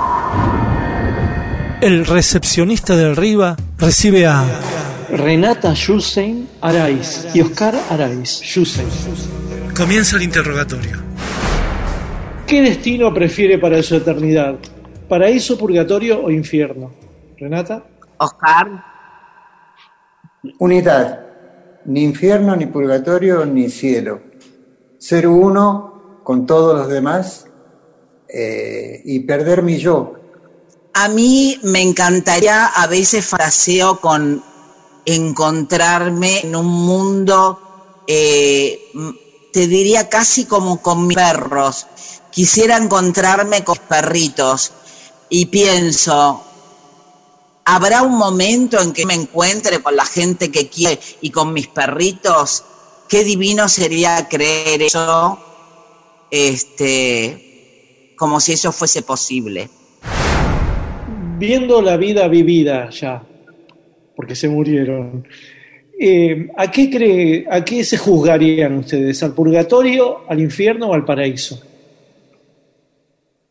El 1.81 2.05
recepcionista 2.05 2.97
de 2.97 3.11
arriba 3.11 3.55
recibe 3.77 4.27
a 4.27 4.43
Renata 5.09 5.73
Schulzein 5.73 6.49
Araiz 6.59 7.27
y 7.33 7.39
Oscar 7.39 7.73
Araiz. 7.89 8.41
Comienza 9.73 10.17
el 10.17 10.23
interrogatorio. 10.23 10.97
¿Qué 12.45 12.61
destino 12.61 13.13
prefiere 13.13 13.57
para 13.59 13.81
su 13.81 13.95
eternidad? 13.95 14.55
¿Paraíso, 15.07 15.57
purgatorio 15.57 16.21
o 16.21 16.29
infierno? 16.29 16.91
Renata. 17.37 17.81
Oscar, 18.17 18.67
Unidad. 20.57 21.28
Ni 21.89 22.03
infierno, 22.03 22.55
ni 22.55 22.67
purgatorio, 22.67 23.45
ni 23.45 23.69
cielo. 23.69 24.21
Ser 24.99 25.27
uno 25.27 26.21
con 26.23 26.45
todos 26.45 26.77
los 26.77 26.87
demás 26.87 27.47
eh, 28.27 29.01
y 29.05 29.21
perder 29.21 29.63
mi 29.63 29.77
yo. 29.77 30.13
a 30.93 31.07
mí 31.07 31.59
me 31.63 31.81
encantaría, 31.81 32.67
a 32.67 32.85
veces 32.87 33.25
fraseo 33.25 33.99
con 33.99 34.43
encontrarme 35.05 36.41
en 36.41 36.55
un 36.55 36.67
mundo, 36.67 38.03
eh, 38.05 38.79
te 39.51 39.67
diría 39.67 40.09
casi 40.09 40.45
como 40.45 40.81
con 40.81 41.07
mis 41.07 41.15
perros. 41.15 41.87
Quisiera 42.31 42.77
encontrarme 42.77 43.63
con 43.63 43.77
perritos 43.87 44.73
y 45.29 45.45
pienso, 45.47 46.43
¿habrá 47.65 48.01
un 48.01 48.17
momento 48.17 48.81
en 48.81 48.93
que 48.93 49.05
me 49.05 49.13
encuentre 49.13 49.79
con 49.79 49.95
la 49.95 50.05
gente 50.05 50.51
que 50.51 50.67
quiere 50.67 50.99
y 51.21 51.29
con 51.29 51.53
mis 51.53 51.67
perritos? 51.67 52.63
Qué 53.07 53.23
divino 53.23 53.67
sería 53.69 54.27
creer 54.27 54.81
eso. 54.83 55.39
Este, 56.31 58.13
como 58.19 58.41
si 58.41 58.51
eso 58.51 58.71
fuese 58.73 59.01
posible. 59.01 59.69
Viendo 61.37 61.81
la 61.81 61.95
vida 61.95 62.27
vivida 62.27 62.89
ya, 62.89 63.23
porque 64.13 64.35
se 64.35 64.49
murieron, 64.49 65.25
eh, 65.97 66.49
¿a, 66.57 66.69
qué 66.69 66.89
cree, 66.89 67.47
¿a 67.49 67.63
qué 67.63 67.85
se 67.85 67.97
juzgarían 67.97 68.79
ustedes? 68.79 69.23
¿Al 69.23 69.33
purgatorio, 69.33 70.29
al 70.29 70.41
infierno 70.41 70.87
o 70.87 70.93
al 70.93 71.05
paraíso? 71.05 71.61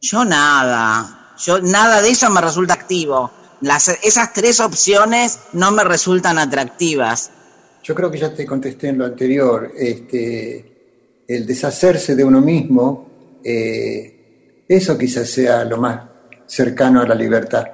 Yo 0.02 0.24
nada, 0.24 1.34
yo 1.42 1.60
nada 1.60 2.02
de 2.02 2.10
eso 2.10 2.28
me 2.30 2.42
resulta 2.42 2.74
activo. 2.74 3.30
Las, 3.60 3.88
esas 4.04 4.32
tres 4.32 4.60
opciones 4.60 5.40
no 5.52 5.72
me 5.72 5.84
resultan 5.84 6.38
atractivas. 6.38 7.30
Yo 7.82 7.94
creo 7.94 8.10
que 8.10 8.18
ya 8.18 8.32
te 8.32 8.46
contesté 8.46 8.88
en 8.88 8.98
lo 8.98 9.04
anterior. 9.04 9.72
Este, 9.76 11.24
el 11.26 11.46
deshacerse 11.46 12.14
de 12.14 12.24
uno 12.24 12.40
mismo, 12.40 13.38
eh, 13.42 14.64
eso 14.68 14.96
quizás 14.96 15.28
sea 15.28 15.64
lo 15.64 15.78
más 15.78 16.00
cercano 16.46 17.00
a 17.00 17.06
la 17.06 17.14
libertad. 17.14 17.64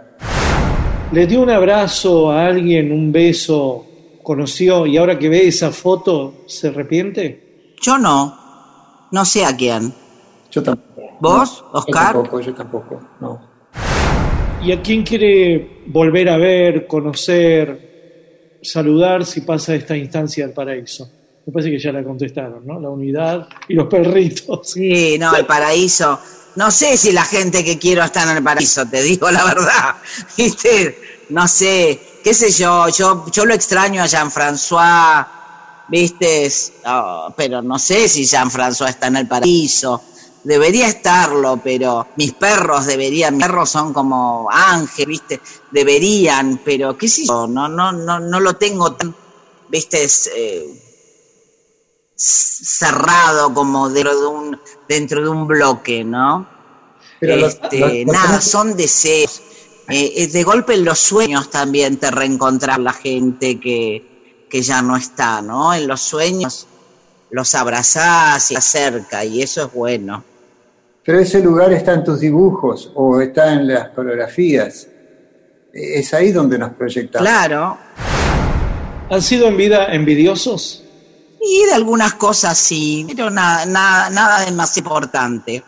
¿Le 1.13 1.27
dio 1.27 1.43
un 1.43 1.51
abrazo 1.51 2.31
a 2.31 2.47
alguien, 2.47 2.91
un 2.91 3.13
beso, 3.13 3.87
conoció 4.23 4.87
y 4.87 4.97
ahora 4.97 5.19
que 5.19 5.29
ve 5.29 5.47
esa 5.47 5.71
foto 5.71 6.45
se 6.47 6.69
arrepiente? 6.69 7.75
Yo 7.81 7.99
no, 7.99 9.09
no 9.11 9.25
sé 9.25 9.45
a 9.45 9.55
quién. 9.55 9.95
Yo 10.51 10.63
tampoco. 10.63 11.03
¿Vos, 11.21 11.65
Oscar? 11.73 12.15
Yo 12.15 12.23
tampoco, 12.23 12.41
yo 12.41 12.55
tampoco, 12.55 13.01
no. 13.21 13.54
¿Y 14.65 14.73
a 14.73 14.81
quién 14.81 15.03
quiere 15.03 15.83
volver 15.89 16.27
a 16.31 16.39
ver, 16.39 16.87
conocer, 16.87 18.59
saludar 18.63 19.27
si 19.27 19.43
pasa 19.43 19.75
esta 19.75 19.95
instancia 19.95 20.47
del 20.47 20.55
paraíso? 20.55 21.07
Me 21.45 21.53
parece 21.53 21.71
que 21.71 21.79
ya 21.79 21.93
la 21.93 22.03
contestaron, 22.03 22.67
¿no? 22.67 22.81
La 22.81 22.89
unidad 22.89 23.47
y 23.69 23.75
los 23.75 23.89
perritos. 23.89 24.71
Sí, 24.71 25.19
no, 25.19 25.37
el 25.37 25.45
paraíso. 25.45 26.19
No 26.57 26.71
sé 26.71 26.97
si 26.97 27.13
la 27.13 27.25
gente 27.25 27.63
que 27.63 27.79
quiero 27.79 28.03
está 28.03 28.23
en 28.23 28.39
el 28.39 28.43
paraíso, 28.43 28.87
te 28.87 29.03
digo 29.03 29.31
la 29.31 29.45
verdad. 29.45 29.97
¿Viste? 30.39 30.99
No 31.29 31.47
sé, 31.47 32.01
qué 32.23 32.33
sé 32.33 32.51
yo, 32.51 32.89
yo, 32.89 33.27
yo 33.31 33.45
lo 33.45 33.53
extraño 33.53 34.03
a 34.03 34.07
Jean-François, 34.07 35.27
¿viste? 35.89 36.51
Oh, 36.87 37.35
pero 37.37 37.61
no 37.61 37.79
sé 37.79 38.09
si 38.09 38.25
Jean-François 38.25 38.89
está 38.89 39.09
en 39.09 39.17
el 39.17 39.29
paraíso 39.29 40.01
debería 40.45 40.87
estarlo, 40.87 41.59
pero 41.63 42.07
mis 42.17 42.35
perros 42.35 42.87
deberían, 42.87 43.37
mis 43.37 43.47
perros 43.47 43.71
son 43.71 43.93
como 43.93 44.49
ángeles, 44.51 45.09
¿viste? 45.09 45.41
Deberían, 45.71 46.61
pero 46.65 46.97
qué 46.97 47.09
sé 47.09 47.27
yo, 47.27 47.47
no, 47.47 47.69
no, 47.69 47.93
no, 47.93 48.21
no 48.21 48.41
lo 48.41 48.55
tengo 48.57 48.93
tan, 48.93 49.15
¿viste? 49.69 50.07
Eh, 50.37 50.81
cerrado 52.17 53.53
como 53.53 53.89
dentro 53.89 54.21
de 54.21 54.27
un, 54.27 54.61
dentro 54.89 55.23
de 55.23 55.29
un 55.29 55.47
bloque, 55.47 56.05
¿no? 56.05 56.47
Pero 57.19 57.47
este, 57.47 58.05
nada, 58.05 58.41
son 58.41 58.77
deseos. 58.77 59.43
Eh, 59.89 60.13
eh, 60.17 60.27
de 60.29 60.43
golpe 60.45 60.75
en 60.75 60.85
los 60.85 60.99
sueños 60.99 61.51
también 61.51 61.99
te 61.99 62.11
reencontrar 62.11 62.81
la 62.81 62.93
gente 62.93 63.61
que, 63.61 64.47
que 64.49 64.63
ya 64.63 64.81
no 64.83 64.97
está, 64.97 65.43
¿no? 65.43 65.75
En 65.75 65.87
los 65.87 66.01
sueños 66.01 66.67
los 67.31 67.55
abrazás 67.55 68.51
y 68.51 68.57
acerca 68.57 69.25
y 69.25 69.43
eso 69.43 69.67
es 69.67 69.73
bueno. 69.73 70.25
Pero 71.05 71.19
ese 71.19 71.43
lugar 71.43 71.73
está 71.73 71.93
en 71.93 72.05
tus 72.05 72.21
dibujos 72.21 72.91
o 72.95 73.21
está 73.21 73.53
en 73.53 73.69
las 73.69 73.91
coreografías. 73.91 74.89
Es 75.73 76.15
ahí 76.15 76.33
donde 76.33 76.59
nos 76.59 76.71
proyectamos. 76.71 77.29
Claro. 77.29 77.77
¿Han 79.11 79.21
sido 79.21 79.49
en 79.49 79.57
vida 79.57 79.93
envidiosos? 79.93 80.83
Y 81.43 81.67
de 81.67 81.75
algunas 81.75 82.15
cosas 82.15 82.57
sí, 82.57 83.07
pero 83.15 83.29
nada, 83.29 83.67
nada, 83.67 84.09
nada 84.09 84.45
de 84.47 84.53
más 84.53 84.77
importante. 84.79 85.63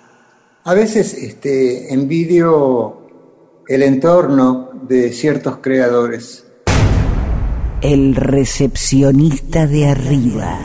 A 0.65 0.73
veces 0.73 1.13
este, 1.13 1.93
envidio 1.93 3.07
el 3.69 3.83
entorno 3.83 4.71
de 4.89 5.13
ciertos 5.13 5.59
creadores. 5.59 6.47
El 7.83 8.17
recepcionista 8.17 9.67
de 9.67 9.89
arriba. 9.89 10.59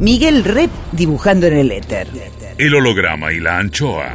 Miguel 0.00 0.42
Rep 0.42 0.70
dibujando 0.92 1.46
en 1.46 1.56
el 1.56 1.70
éter. 1.70 2.08
El 2.58 2.74
holograma 2.74 3.32
y 3.32 3.38
la 3.38 3.58
anchoa. 3.58 4.14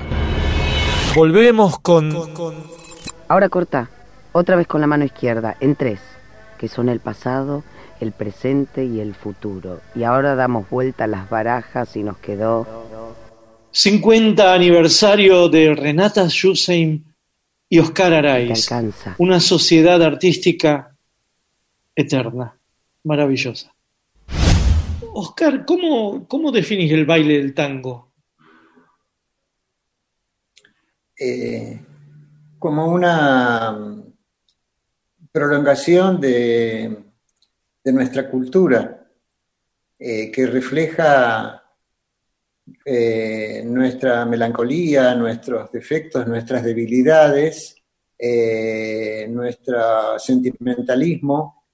Volvemos 1.16 1.80
con... 1.80 2.12
Ahora 3.28 3.50
corta, 3.50 3.90
otra 4.34 4.56
vez 4.56 4.68
con 4.68 4.82
la 4.82 4.88
mano 4.88 5.06
izquierda, 5.06 5.56
en 5.60 5.76
tres, 5.76 6.00
que 6.58 6.68
son 6.68 6.90
el 6.90 7.00
pasado, 7.00 7.64
el 8.02 8.12
presente 8.12 8.84
y 8.84 9.00
el 9.00 9.16
futuro. 9.16 9.80
Y 9.96 10.04
ahora 10.04 10.36
damos 10.36 10.70
vuelta 10.70 11.06
a 11.06 11.08
las 11.08 11.30
barajas 11.30 11.96
y 11.96 12.04
nos 12.04 12.18
quedó... 12.18 12.68
50 13.72 14.54
aniversario 14.54 15.48
de 15.48 15.76
Renata 15.76 16.28
Schusheim 16.28 17.04
y 17.70 17.80
Oscar 17.80 18.14
Araiz. 18.14 18.68
Una 19.20 19.40
sociedad 19.40 20.02
artística 20.02 20.96
eterna, 21.96 22.58
maravillosa. 23.04 23.74
Oscar, 25.22 25.66
¿cómo, 25.66 26.26
cómo 26.30 26.50
definís 26.50 26.94
el 26.94 27.06
baile 27.06 27.40
del 27.40 27.54
tango? 27.54 28.14
Eh, 31.20 31.78
como 32.58 32.88
una 32.88 33.78
prolongación 35.30 36.22
de, 36.22 37.04
nuestra 37.84 38.30
cultura 38.30 39.12
eh, 39.98 40.32
que 40.32 40.48
refleja 40.48 41.66
eh, 42.86 43.62
nuestra 43.66 44.26
melancolía, 44.26 45.16
nuestros 45.16 45.70
defectos, 45.70 46.26
nuestras 46.28 46.64
debilidades, 46.64 47.76
nuestro 49.28 50.18
sentimentalismo. 50.18 51.66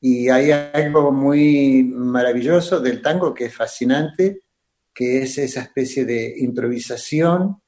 Y 0.00 0.28
hay 0.28 0.50
algo 0.50 1.10
muy 1.10 1.82
maravilloso 1.84 2.80
del 2.80 3.00
tango 3.02 3.34
que 3.34 3.46
es 3.46 3.54
fascinante, 3.54 4.42
que 4.92 5.22
es 5.22 5.38
esa 5.38 5.62
especie 5.62 6.04
de 6.04 6.34
improvisación 6.38 7.60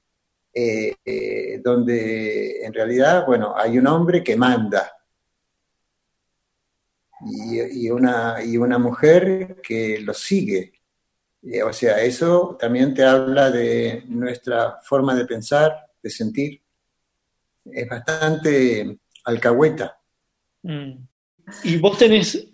eh, 0.53 0.97
eh, 1.05 1.61
donde 1.63 2.65
en 2.65 2.73
realidad, 2.73 3.27
bueno, 3.27 3.55
hay 3.57 3.79
un 3.79 3.87
hombre 3.87 4.25
que 4.25 4.35
manda 4.37 4.91
y, 7.21 7.91
una, 7.91 8.43
y 8.45 8.57
una 8.57 8.79
mujer 8.79 9.61
que 9.63 10.01
lo 10.01 10.15
sigue. 10.15 10.73
Eh, 11.43 11.63
o 11.63 11.73
sea, 11.73 12.01
eso 12.01 12.57
también 12.59 12.95
te 12.95 13.05
habla 13.05 13.51
de 13.51 14.05
nuestra 14.07 14.81
forma 14.83 15.15
de 15.15 15.27
pensar, 15.27 15.87
de 16.03 16.11
sentir. 16.11 16.63
Es 17.65 17.89
bastante 17.89 18.99
alcahueta. 19.25 20.01
Mm. 20.63 21.08
¿Y 21.65 21.77
vos 21.77 21.99
tenés 21.99 22.47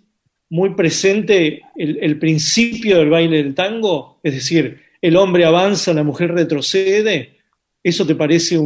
muy 0.49 0.75
presente 0.75 1.61
el, 1.75 2.19
principio 2.19 2.99
del 2.99 3.09
baile 3.09 3.43
del 3.43 3.55
tango? 3.55 4.19
Es 4.23 4.33
decir, 4.35 4.81
el 5.01 5.15
hombre 5.17 5.45
avanza, 5.45 5.93
la 5.93 6.03
mujer 6.03 6.33
retrocede. 6.33 7.37
¿Eso 7.83 8.05
te 8.05 8.15
parece 8.15 8.57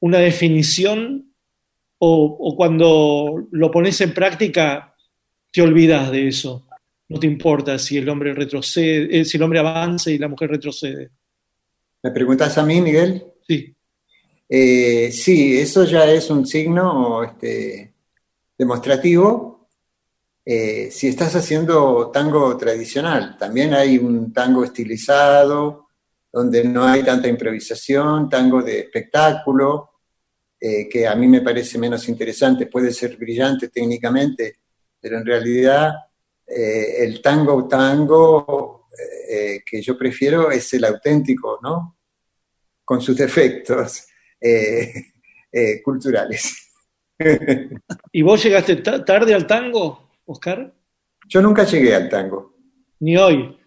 una 0.00 0.18
definición? 0.18 1.26
O, 2.02 2.54
cuando 2.56 3.46
lo 3.50 3.70
pones 3.70 4.00
en 4.00 4.14
práctica 4.14 4.94
te 5.52 5.62
olvidas 5.62 6.10
de 6.10 6.28
eso? 6.28 6.66
No 7.08 7.18
te 7.18 7.26
importa 7.26 7.78
si 7.78 7.98
el 7.98 8.08
hombre 8.08 8.32
retrocede, 8.32 9.20
eh, 9.20 9.24
si 9.24 9.36
el 9.36 9.42
hombre 9.42 9.58
avanza 9.58 10.10
y 10.10 10.18
la 10.18 10.28
mujer 10.28 10.50
retrocede. 10.50 11.10
¿Me 12.02 12.10
preguntas 12.12 12.56
a 12.56 12.64
mí, 12.64 12.80
Miguel? 12.80 13.24
Sí. 13.46 13.74
Eh, 14.48 15.10
sí, 15.12 15.58
eso 15.58 15.84
ya 15.84 16.10
es 16.10 16.30
un 16.30 16.46
signo 16.46 17.22
este, 17.22 17.92
demostrativo 18.56 19.49
eh, 20.44 20.90
si 20.90 21.08
estás 21.08 21.36
haciendo 21.36 22.10
tango 22.10 22.56
tradicional, 22.56 23.36
también 23.38 23.74
hay 23.74 23.98
un 23.98 24.32
tango 24.32 24.64
estilizado, 24.64 25.88
donde 26.32 26.64
no 26.64 26.84
hay 26.84 27.02
tanta 27.02 27.28
improvisación, 27.28 28.28
tango 28.28 28.62
de 28.62 28.80
espectáculo, 28.80 29.90
eh, 30.58 30.88
que 30.88 31.06
a 31.06 31.14
mí 31.14 31.26
me 31.26 31.42
parece 31.42 31.78
menos 31.78 32.08
interesante, 32.08 32.66
puede 32.66 32.92
ser 32.92 33.16
brillante 33.16 33.68
técnicamente, 33.68 34.60
pero 35.00 35.18
en 35.18 35.26
realidad 35.26 35.92
eh, 36.46 37.04
el 37.04 37.20
tango 37.20 37.68
tango 37.68 38.80
que 39.64 39.80
yo 39.80 39.96
prefiero 39.96 40.50
es 40.50 40.74
el 40.74 40.84
auténtico, 40.84 41.58
¿no? 41.62 41.96
Con 42.84 43.00
sus 43.00 43.16
defectos 43.16 44.04
culturales. 45.84 46.70
¿Y 48.12 48.22
vos 48.22 48.42
llegaste 48.42 48.76
tarde 48.76 49.32
al 49.32 49.46
tango? 49.46 50.09
Oscar? 50.30 50.72
Yo 51.28 51.42
nunca 51.42 51.64
llegué 51.64 51.94
al 51.94 52.08
tango. 52.08 52.54
Ni 53.00 53.16
hoy. 53.16 53.58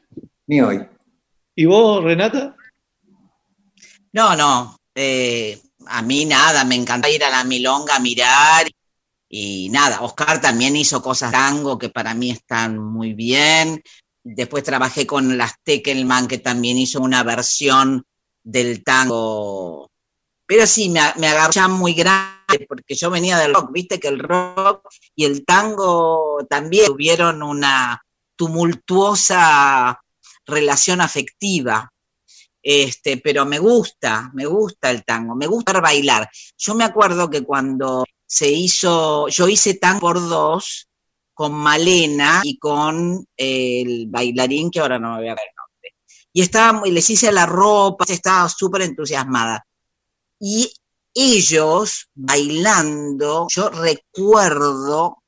Ni 0.48 0.62
hoy. 0.62 0.88
¿Y 1.56 1.66
vos, 1.66 2.02
Renata? 2.04 2.56
No, 4.14 4.36
no. 4.36 4.78
Eh, 4.96 5.60
a 5.88 6.02
mí 6.02 6.26
nada, 6.26 6.64
me 6.64 6.76
encanta 6.76 7.10
ir 7.10 7.24
a 7.24 7.30
la 7.30 7.44
milonga 7.44 7.98
a 7.98 8.00
mirar 8.00 8.68
y 9.28 9.70
nada. 9.72 10.02
Oscar 10.02 10.40
también 10.40 10.76
hizo 10.78 11.02
cosas 11.02 11.32
tango 11.32 11.78
que 11.78 11.90
para 11.90 12.14
mí 12.14 12.32
están 12.32 12.78
muy 12.78 13.14
bien. 13.14 13.84
después 14.24 14.64
trabajé 14.64 15.06
con 15.06 15.38
las 15.38 15.62
Teckelman, 15.64 16.28
que 16.28 16.38
también 16.38 16.78
hizo 16.78 17.02
una 17.02 17.24
versión 17.24 18.06
del 18.42 18.84
tango. 18.86 19.92
Pero 20.46 20.66
sí, 20.66 20.90
me, 20.90 21.02
me 21.18 21.28
agarró 21.28 21.52
ya 21.52 21.68
muy 21.68 21.94
grande, 21.94 22.43
porque 22.60 22.96
yo 22.96 23.10
venía 23.10 23.38
del 23.38 23.54
rock, 23.54 23.72
viste 23.72 24.00
que 24.00 24.08
el 24.08 24.20
rock 24.20 24.88
y 25.16 25.26
el 25.26 25.46
tango 25.46 26.40
también 26.50 26.88
tuvieron 26.88 27.44
una 27.44 28.04
tumultuosa 28.36 30.02
relación 30.46 31.02
afectiva. 31.02 31.90
Este, 32.62 33.18
pero 33.18 33.46
me 33.46 33.60
gusta, 33.60 34.32
me 34.34 34.46
gusta 34.46 34.90
el 34.90 35.04
tango, 35.04 35.36
me 35.36 35.48
gusta 35.48 35.80
bailar. 35.82 36.30
Yo 36.58 36.76
me 36.76 36.86
acuerdo 36.86 37.30
que 37.30 37.44
cuando 37.44 38.06
se 38.26 38.50
hizo, 38.50 39.28
yo 39.28 39.48
hice 39.50 39.76
tango 39.76 40.00
por 40.00 40.20
dos 40.20 40.88
con 41.34 41.54
Malena 41.54 42.42
y 42.44 42.58
con 42.58 43.26
el 43.36 44.08
bailarín 44.08 44.72
que 44.72 44.80
ahora 44.80 44.98
no 45.00 45.12
me 45.12 45.18
voy 45.18 45.28
a 45.28 45.36
ver 45.36 45.46
el 45.50 45.56
nombre. 45.56 45.96
Y 46.32 46.42
estaba, 46.42 46.82
les 46.88 47.10
hice 47.10 47.32
la 47.32 47.46
ropa, 47.46 48.06
estaba 48.08 48.48
súper 48.48 48.84
entusiasmada. 48.84 49.66
Y 50.40 50.72
ellos 51.14 52.10
bailando, 52.14 53.48
yo 53.50 53.70
recuerdo 53.70 55.24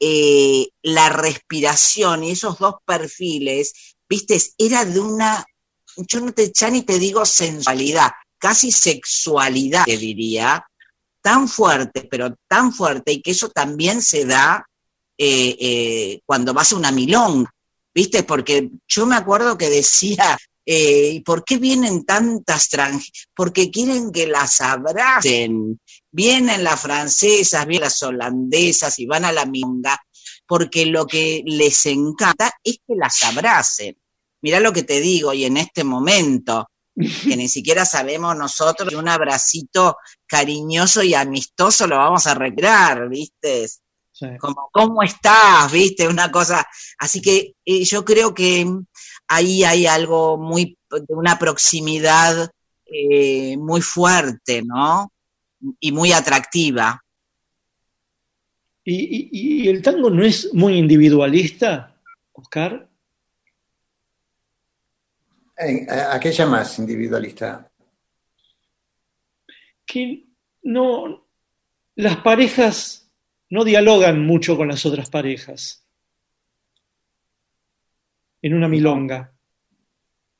eh, 0.00 0.68
la 0.82 1.08
respiración 1.08 2.24
y 2.24 2.30
esos 2.30 2.58
dos 2.58 2.76
perfiles, 2.84 3.96
viste, 4.08 4.40
era 4.56 4.84
de 4.84 5.00
una, 5.00 5.44
yo 5.96 6.20
no 6.20 6.32
te, 6.32 6.52
ya 6.54 6.70
ni 6.70 6.82
te 6.82 6.98
digo 6.98 7.26
sensualidad, 7.26 8.12
casi 8.38 8.70
sexualidad, 8.72 9.84
te 9.84 9.96
diría, 9.96 10.64
tan 11.20 11.48
fuerte, 11.48 12.06
pero 12.10 12.34
tan 12.46 12.72
fuerte, 12.72 13.12
y 13.12 13.22
que 13.22 13.32
eso 13.32 13.48
también 13.50 14.00
se 14.00 14.24
da 14.24 14.64
eh, 15.18 15.56
eh, 15.60 16.20
cuando 16.24 16.54
vas 16.54 16.72
a 16.72 16.76
una 16.76 16.92
milonga, 16.92 17.52
¿viste? 17.92 18.22
Porque 18.22 18.70
yo 18.86 19.04
me 19.04 19.16
acuerdo 19.16 19.58
que 19.58 19.68
decía, 19.68 20.38
eh, 20.70 21.22
¿por 21.24 21.44
qué 21.44 21.56
vienen 21.56 22.04
tantas 22.04 22.64
extranjeras? 22.64 23.10
Porque 23.34 23.70
quieren 23.70 24.12
que 24.12 24.26
las 24.26 24.60
abracen. 24.60 25.80
Vienen 26.10 26.62
las 26.62 26.78
francesas, 26.78 27.66
vienen 27.66 27.84
las 27.84 28.02
holandesas 28.02 28.98
y 28.98 29.06
van 29.06 29.24
a 29.24 29.32
la 29.32 29.46
milonga, 29.46 29.98
porque 30.46 30.84
lo 30.84 31.06
que 31.06 31.42
les 31.46 31.86
encanta 31.86 32.52
es 32.62 32.80
que 32.86 32.94
las 32.96 33.22
abracen. 33.22 33.96
Mirá 34.42 34.60
lo 34.60 34.70
que 34.74 34.82
te 34.82 35.00
digo, 35.00 35.32
y 35.32 35.46
en 35.46 35.56
este 35.56 35.84
momento, 35.84 36.68
que 36.94 37.36
ni 37.36 37.48
siquiera 37.48 37.86
sabemos 37.86 38.36
nosotros, 38.36 38.92
un 38.92 39.08
abracito 39.08 39.96
cariñoso 40.26 41.02
y 41.02 41.14
amistoso 41.14 41.86
lo 41.86 41.96
vamos 41.96 42.26
a 42.26 42.34
recrear, 42.34 43.08
¿viste? 43.08 43.68
Como, 44.38 44.68
¿cómo 44.70 45.02
estás? 45.02 45.72
¿Viste? 45.72 46.06
Una 46.08 46.30
cosa. 46.30 46.66
Así 46.98 47.22
que 47.22 47.54
eh, 47.64 47.84
yo 47.84 48.04
creo 48.04 48.34
que 48.34 48.66
ahí 49.28 49.62
hay 49.62 49.86
algo 49.86 50.36
muy, 50.36 50.78
de 50.90 51.14
una 51.14 51.38
proximidad 51.38 52.50
eh, 52.86 53.56
muy 53.58 53.80
fuerte, 53.80 54.62
¿no? 54.62 55.12
Y 55.78 55.92
muy 55.92 56.12
atractiva. 56.12 57.02
¿Y, 58.84 59.28
y 59.64 59.68
el 59.68 59.82
tango 59.82 60.08
no 60.08 60.24
es 60.24 60.52
muy 60.54 60.78
individualista, 60.78 61.94
Oscar? 62.32 62.88
¿A 65.58 66.18
qué 66.20 66.32
llamas 66.32 66.78
individualista? 66.78 67.70
Que 69.84 70.24
no, 70.62 71.26
las 71.96 72.16
parejas 72.18 73.10
no 73.50 73.64
dialogan 73.64 74.24
mucho 74.24 74.56
con 74.56 74.68
las 74.68 74.86
otras 74.86 75.10
parejas 75.10 75.87
en 78.42 78.54
una 78.54 78.68
milonga. 78.68 79.32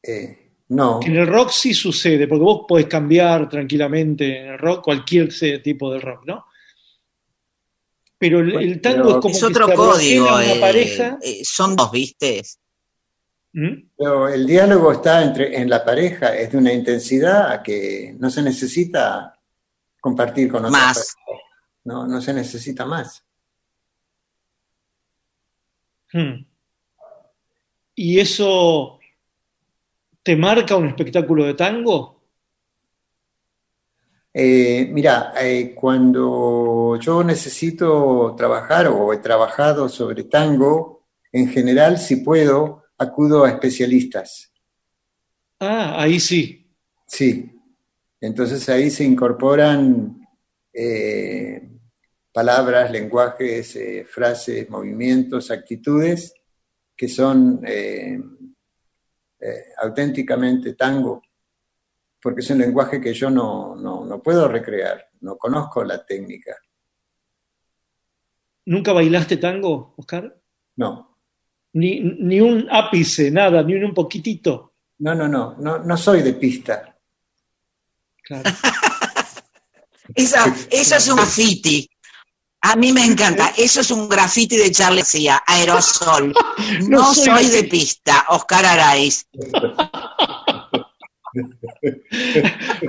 Eh, 0.02 0.52
no. 0.68 1.00
En 1.02 1.16
el 1.16 1.26
rock 1.26 1.50
sí 1.50 1.74
sucede, 1.74 2.26
porque 2.28 2.44
vos 2.44 2.64
podés 2.68 2.86
cambiar 2.86 3.48
tranquilamente 3.48 4.40
en 4.40 4.46
el 4.48 4.58
rock, 4.58 4.84
cualquier 4.84 5.28
tipo 5.62 5.92
de 5.92 6.00
rock, 6.00 6.26
¿no? 6.26 6.44
Pero 8.18 8.40
el, 8.40 8.80
tango 8.80 9.10
es 9.10 9.16
como 9.16 9.34
es 9.34 9.42
otro 9.44 9.72
código, 9.72 10.26
una 10.26 10.52
eh, 10.52 10.60
pareja. 10.60 11.18
Eh, 11.22 11.42
son 11.44 11.76
dos, 11.76 11.90
¿viste? 11.92 12.42
¿Mm? 13.52 13.90
Pero 13.96 14.28
el 14.28 14.44
diálogo 14.44 14.92
está 14.92 15.22
entre, 15.22 15.56
en 15.56 15.70
la 15.70 15.84
pareja, 15.84 16.36
es 16.36 16.50
de 16.50 16.58
una 16.58 16.72
intensidad 16.72 17.62
que 17.62 18.16
no 18.18 18.28
se 18.28 18.42
necesita 18.42 19.38
compartir 20.00 20.50
con 20.50 20.64
otras 20.64 20.72
más. 20.72 21.16
No, 21.84 22.06
no 22.06 22.20
se 22.20 22.34
necesita 22.34 22.84
más. 22.84 23.24
Hmm. 26.12 26.44
¿Y 28.00 28.20
eso 28.20 29.00
te 30.22 30.36
marca 30.36 30.76
un 30.76 30.86
espectáculo 30.86 31.44
de 31.44 31.54
tango? 31.54 32.22
Eh, 34.32 34.88
mira, 34.92 35.32
eh, 35.40 35.74
cuando 35.74 36.96
yo 37.00 37.24
necesito 37.24 38.36
trabajar 38.36 38.86
o 38.86 39.12
he 39.12 39.16
trabajado 39.16 39.88
sobre 39.88 40.22
tango, 40.22 41.08
en 41.32 41.48
general, 41.48 41.98
si 41.98 42.18
puedo, 42.18 42.84
acudo 42.98 43.44
a 43.44 43.50
especialistas. 43.50 44.52
Ah, 45.58 46.00
ahí 46.00 46.20
sí. 46.20 46.70
Sí. 47.04 47.50
Entonces 48.20 48.68
ahí 48.68 48.90
se 48.90 49.02
incorporan 49.02 50.24
eh, 50.72 51.68
palabras, 52.32 52.92
lenguajes, 52.92 53.76
frases, 54.08 54.70
movimientos, 54.70 55.50
actitudes 55.50 56.37
que 56.98 57.08
son 57.08 57.62
eh, 57.64 58.20
auténticamente 59.80 60.74
tango, 60.74 61.22
porque 62.20 62.40
es 62.40 62.50
un 62.50 62.58
lenguaje 62.58 63.00
que 63.00 63.14
yo 63.14 63.30
no, 63.30 63.76
no 63.76 64.22
puedo 64.22 64.48
recrear, 64.48 65.10
no 65.20 65.38
conozco 65.38 65.84
la 65.84 66.04
técnica. 66.04 66.56
¿Nunca 68.66 68.92
bailaste 68.92 69.36
tango, 69.36 69.94
Oscar? 69.96 70.36
No 70.76 71.08
ni, 71.72 72.40
un 72.40 72.66
ápice, 72.70 73.30
nada, 73.30 73.62
ni 73.62 73.74
un 73.74 73.94
poquitito. 73.94 74.74
No, 74.98 75.14
no, 75.14 75.28
no, 75.28 75.56
no, 75.58 75.78
no 75.78 75.96
soy 75.96 76.22
de 76.22 76.32
pista. 76.34 76.96
Claro. 78.22 78.50
eso 80.14 80.96
es 80.96 81.08
un 81.08 81.16
graffiti. 81.16 81.88
A 82.68 82.76
mí 82.76 82.92
me 82.92 83.02
encanta. 83.02 83.54
Eso 83.56 83.80
es 83.80 83.90
un 83.90 84.06
graffiti 84.10 84.56
de 84.56 84.70
Charles 84.70 85.04
García, 85.04 85.42
aerosol. 85.46 86.34
No, 86.88 87.14
soy, 87.14 87.46
de 87.46 87.64
pista, 87.64 88.26
Oscar 88.28 88.66
Araiz. 88.66 89.26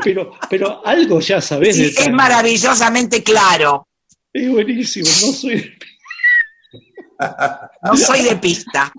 pero, 0.04 0.34
pero 0.50 0.86
algo 0.86 1.22
ya 1.22 1.40
sabes. 1.40 1.78
es 1.78 2.12
maravillosamente 2.12 3.24
claro. 3.24 3.88
Es 4.34 4.50
buenísimo, 4.50 5.08
no 5.08 5.34
soy 5.34 5.56
de 5.56 5.78
pista. 5.80 7.72
No 7.84 7.96
soy 7.96 8.24
de 8.24 8.36
pista. 8.36 8.92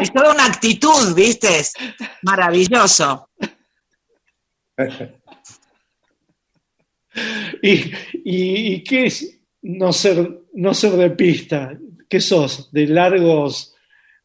Es 0.00 0.12
toda 0.12 0.32
una 0.32 0.46
actitud, 0.46 1.14
¿viste? 1.14 1.64
Maravilloso. 2.22 3.30
¿Y, 7.62 8.82
qué 8.84 9.06
es 9.06 9.37
no 9.68 9.92
ser, 9.92 10.42
no 10.54 10.74
ser 10.74 10.92
de 10.92 11.10
pista? 11.10 11.72
¿Qué 12.08 12.20
sos? 12.20 12.70
¿De 12.72 12.86
largos, 12.86 13.74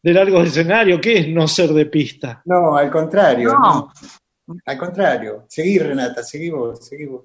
de 0.02 0.14
largos 0.14 0.48
escenarios? 0.48 1.00
¿Qué 1.02 1.20
es 1.20 1.28
no 1.30 1.48
ser 1.48 1.70
de 1.70 1.86
pista? 1.86 2.42
No, 2.46 2.76
al 2.76 2.92
contrario. 2.92 3.52
Al 4.66 4.78
contrario. 4.78 5.46
Seguí, 5.48 5.80
Renata, 5.80 6.24
seguí 6.24 6.50
vos, 6.50 6.86
seguí 6.86 7.06
vos. 7.06 7.24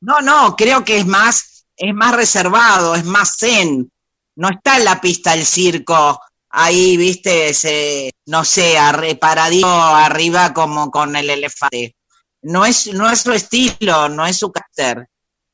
No, 0.00 0.20
no, 0.20 0.54
creo 0.56 0.84
que 0.84 0.98
es 0.98 1.06
más, 1.06 1.64
es 1.76 1.94
más 1.94 2.14
reservado, 2.14 2.94
es 2.94 3.04
más 3.04 3.36
zen 3.38 3.88
no 4.36 4.48
está 4.50 4.78
en 4.78 4.84
la 4.84 5.00
pista 5.00 5.34
el 5.34 5.44
circo 5.44 6.20
ahí, 6.50 6.96
viste, 6.96 7.48
ese, 7.48 8.12
no 8.26 8.44
sé, 8.44 8.76
reparadito 8.92 9.66
arriba 9.66 10.52
como 10.52 10.90
con 10.90 11.16
el 11.16 11.30
elefante. 11.30 11.96
No 12.42 12.66
es, 12.66 12.92
no 12.92 13.10
es 13.10 13.20
su 13.20 13.32
estilo, 13.32 14.08
no 14.08 14.26
es 14.26 14.38
su 14.38 14.50
carácter, 14.50 15.08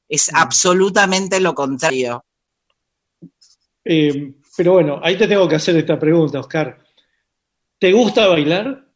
es 0.09 0.33
mm. 0.33 0.37
absolutamente 0.37 1.41
lo 1.41 1.55
contrario. 1.55 2.25
Eh, 3.85 4.35
pero 4.57 4.73
bueno, 4.73 5.01
ahí 5.03 5.17
te 5.17 5.29
tengo 5.29 5.49
que 5.49 5.57
hacer 5.57 5.77
esta 5.77 5.99
pregunta, 5.99 6.41
Oscar. 6.41 6.79
¿Te 7.79 7.93
gusta 7.93 8.27
bailar? 8.27 8.87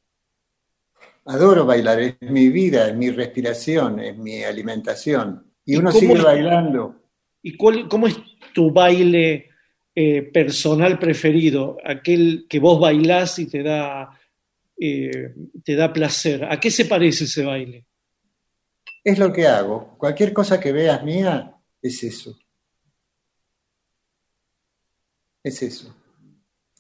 Adoro 1.24 1.64
bailar, 1.64 2.00
es 2.00 2.16
mi 2.20 2.48
vida, 2.48 2.88
es 2.88 2.96
mi 2.96 3.10
respiración, 3.10 4.00
es 4.00 4.16
mi 4.18 4.42
alimentación. 4.42 5.52
Y, 5.64 5.76
uno 5.76 5.92
sigue 5.92 6.20
bailando. 6.20 6.96
¿Y 7.42 7.56
cuál, 7.56 7.88
cómo 7.88 8.08
es 8.08 8.16
tu 8.52 8.72
baile 8.72 9.52
eh, 9.94 10.22
personal 10.22 10.98
preferido, 10.98 11.76
aquel 11.84 12.46
que 12.48 12.58
vos 12.58 12.80
bailás 12.80 13.38
y 13.38 13.46
te 13.46 13.62
da, 13.62 14.18
eh, 14.80 15.34
te 15.62 15.76
da 15.76 15.92
placer. 15.92 16.46
¿A 16.46 16.58
qué 16.58 16.70
se 16.70 16.86
parece 16.86 17.24
ese 17.24 17.44
baile? 17.44 17.84
Es 19.04 19.18
lo 19.18 19.32
que 19.32 19.46
hago. 19.46 19.96
Cualquier 19.98 20.32
cosa 20.32 20.60
que 20.60 20.72
veas 20.72 21.02
mía 21.04 21.54
es 21.80 22.02
eso. 22.04 22.38
Es 25.42 25.62
eso. 25.62 25.94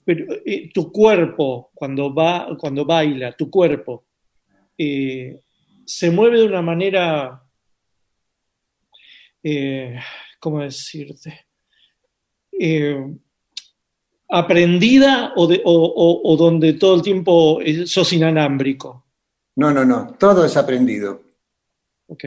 pero 0.04 0.34
eh, 0.44 0.70
tu 0.72 0.90
cuerpo, 0.90 1.70
cuando, 1.74 2.12
va, 2.12 2.56
cuando 2.58 2.84
baila, 2.84 3.36
tu 3.36 3.48
cuerpo, 3.50 4.04
eh, 4.76 5.40
se 5.84 6.10
mueve 6.10 6.38
de 6.40 6.46
una 6.46 6.60
manera, 6.62 7.40
eh, 9.42 9.96
¿cómo 10.40 10.60
decirte? 10.60 11.46
Aprendida 14.28 15.32
o, 15.36 15.46
de- 15.46 15.60
o- 15.64 15.72
o- 15.72 16.32
o 16.32 16.36
donde 16.36 16.72
todo 16.74 16.94
el 16.96 17.02
tiempo 17.02 17.58
sos 17.86 18.12
inalámbrico. 18.12 19.04
No, 19.56 19.70
no, 19.72 19.84
no, 19.84 20.14
todo 20.18 20.44
es 20.44 20.56
aprendido. 20.56 21.21
Ok. 22.12 22.24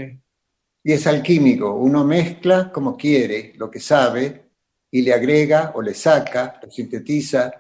Y 0.84 0.94
es 0.94 1.06
alquímico, 1.06 1.76
uno 1.76 2.04
mezcla 2.04 2.72
como 2.72 2.98
quiere 2.98 3.54
lo 3.58 3.70
que 3.70 3.80
sabe 3.80 4.50
y 4.90 5.04
le 5.04 5.14
agrega 5.14 5.74
o 5.76 5.82
le 5.82 5.94
saca, 5.94 6.60
lo 6.62 6.72
sintetiza, 6.72 7.52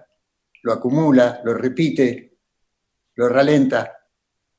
lo 0.63 0.73
acumula, 0.73 1.41
lo 1.43 1.53
repite, 1.53 2.37
lo 3.13 3.29
ralenta, 3.29 3.91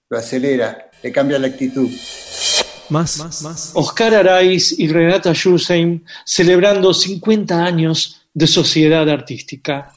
lo 0.09 0.16
acelera, 0.16 0.90
le 1.02 1.11
cambia 1.11 1.40
la 1.40 1.48
actitud. 1.48 1.90
Más, 2.90 3.72
Oscar 3.74 4.14
Araiz 4.14 4.79
y 4.79 4.87
Renata 4.87 5.35
Schulzeim 5.35 6.05
celebrando 6.24 6.94
50 6.94 7.64
años 7.64 8.29
de 8.33 8.46
sociedad 8.46 9.09
artística. 9.09 9.92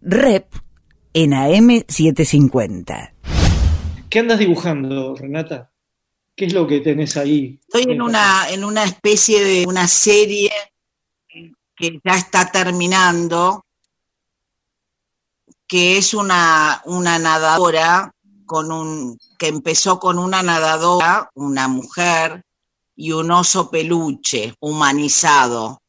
Rep 0.00 0.46
en 1.12 1.32
AM750. 1.32 3.10
¿Qué 4.08 4.18
andas 4.18 4.38
dibujando, 4.38 5.14
Renata? 5.14 5.71
¿Qué 6.42 6.46
es 6.46 6.54
lo 6.54 6.66
que 6.66 6.80
tenés 6.80 7.16
ahí? 7.16 7.56
Estoy 7.68 7.92
en 7.92 8.02
una, 8.02 8.50
en 8.50 8.64
una 8.64 8.82
especie 8.82 9.44
de 9.44 9.64
una 9.64 9.86
serie 9.86 10.50
que 11.76 12.00
ya 12.02 12.16
está 12.16 12.50
terminando, 12.50 13.64
que 15.68 15.98
es 15.98 16.14
una, 16.14 16.82
una 16.86 17.20
nadadora 17.20 18.12
con 18.44 18.72
un, 18.72 19.16
que 19.38 19.46
empezó 19.46 20.00
con 20.00 20.18
una 20.18 20.42
nadadora, 20.42 21.30
una 21.34 21.68
mujer, 21.68 22.44
y 22.96 23.12
un 23.12 23.30
oso 23.30 23.70
peluche 23.70 24.52
humanizado, 24.58 25.80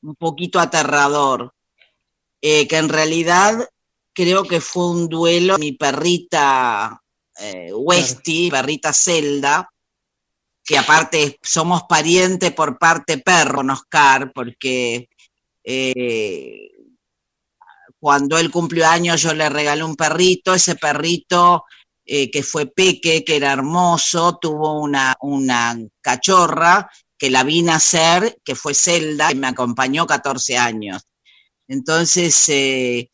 un 0.00 0.14
poquito 0.14 0.58
aterrador, 0.58 1.52
eh, 2.40 2.66
que 2.66 2.78
en 2.78 2.88
realidad 2.88 3.68
creo 4.14 4.44
que 4.44 4.62
fue 4.62 4.88
un 4.88 5.10
duelo. 5.10 5.58
Mi 5.58 5.72
perrita 5.72 6.98
eh, 7.38 7.74
Westy, 7.74 8.50
perrita 8.50 8.94
Zelda, 8.94 9.68
que 10.68 10.76
aparte 10.76 11.38
somos 11.42 11.84
parientes 11.84 12.52
por 12.52 12.78
parte 12.78 13.16
perro 13.16 13.62
Oscar, 13.72 14.30
porque 14.34 15.08
eh, 15.64 16.70
cuando 17.98 18.36
él 18.36 18.50
cumplió 18.50 18.86
años 18.86 19.22
yo 19.22 19.32
le 19.32 19.48
regalé 19.48 19.82
un 19.82 19.96
perrito, 19.96 20.52
ese 20.52 20.76
perrito 20.76 21.64
eh, 22.04 22.30
que 22.30 22.42
fue 22.42 22.66
Peque, 22.66 23.24
que 23.24 23.36
era 23.36 23.54
hermoso, 23.54 24.36
tuvo 24.38 24.78
una, 24.78 25.16
una 25.22 25.74
cachorra 26.02 26.90
que 27.16 27.30
la 27.30 27.44
vi 27.44 27.62
nacer, 27.62 28.36
que 28.44 28.54
fue 28.54 28.74
Zelda, 28.74 29.28
que 29.28 29.36
me 29.36 29.46
acompañó 29.46 30.06
14 30.06 30.58
años. 30.58 31.02
Entonces, 31.66 32.46
eh, 32.50 33.08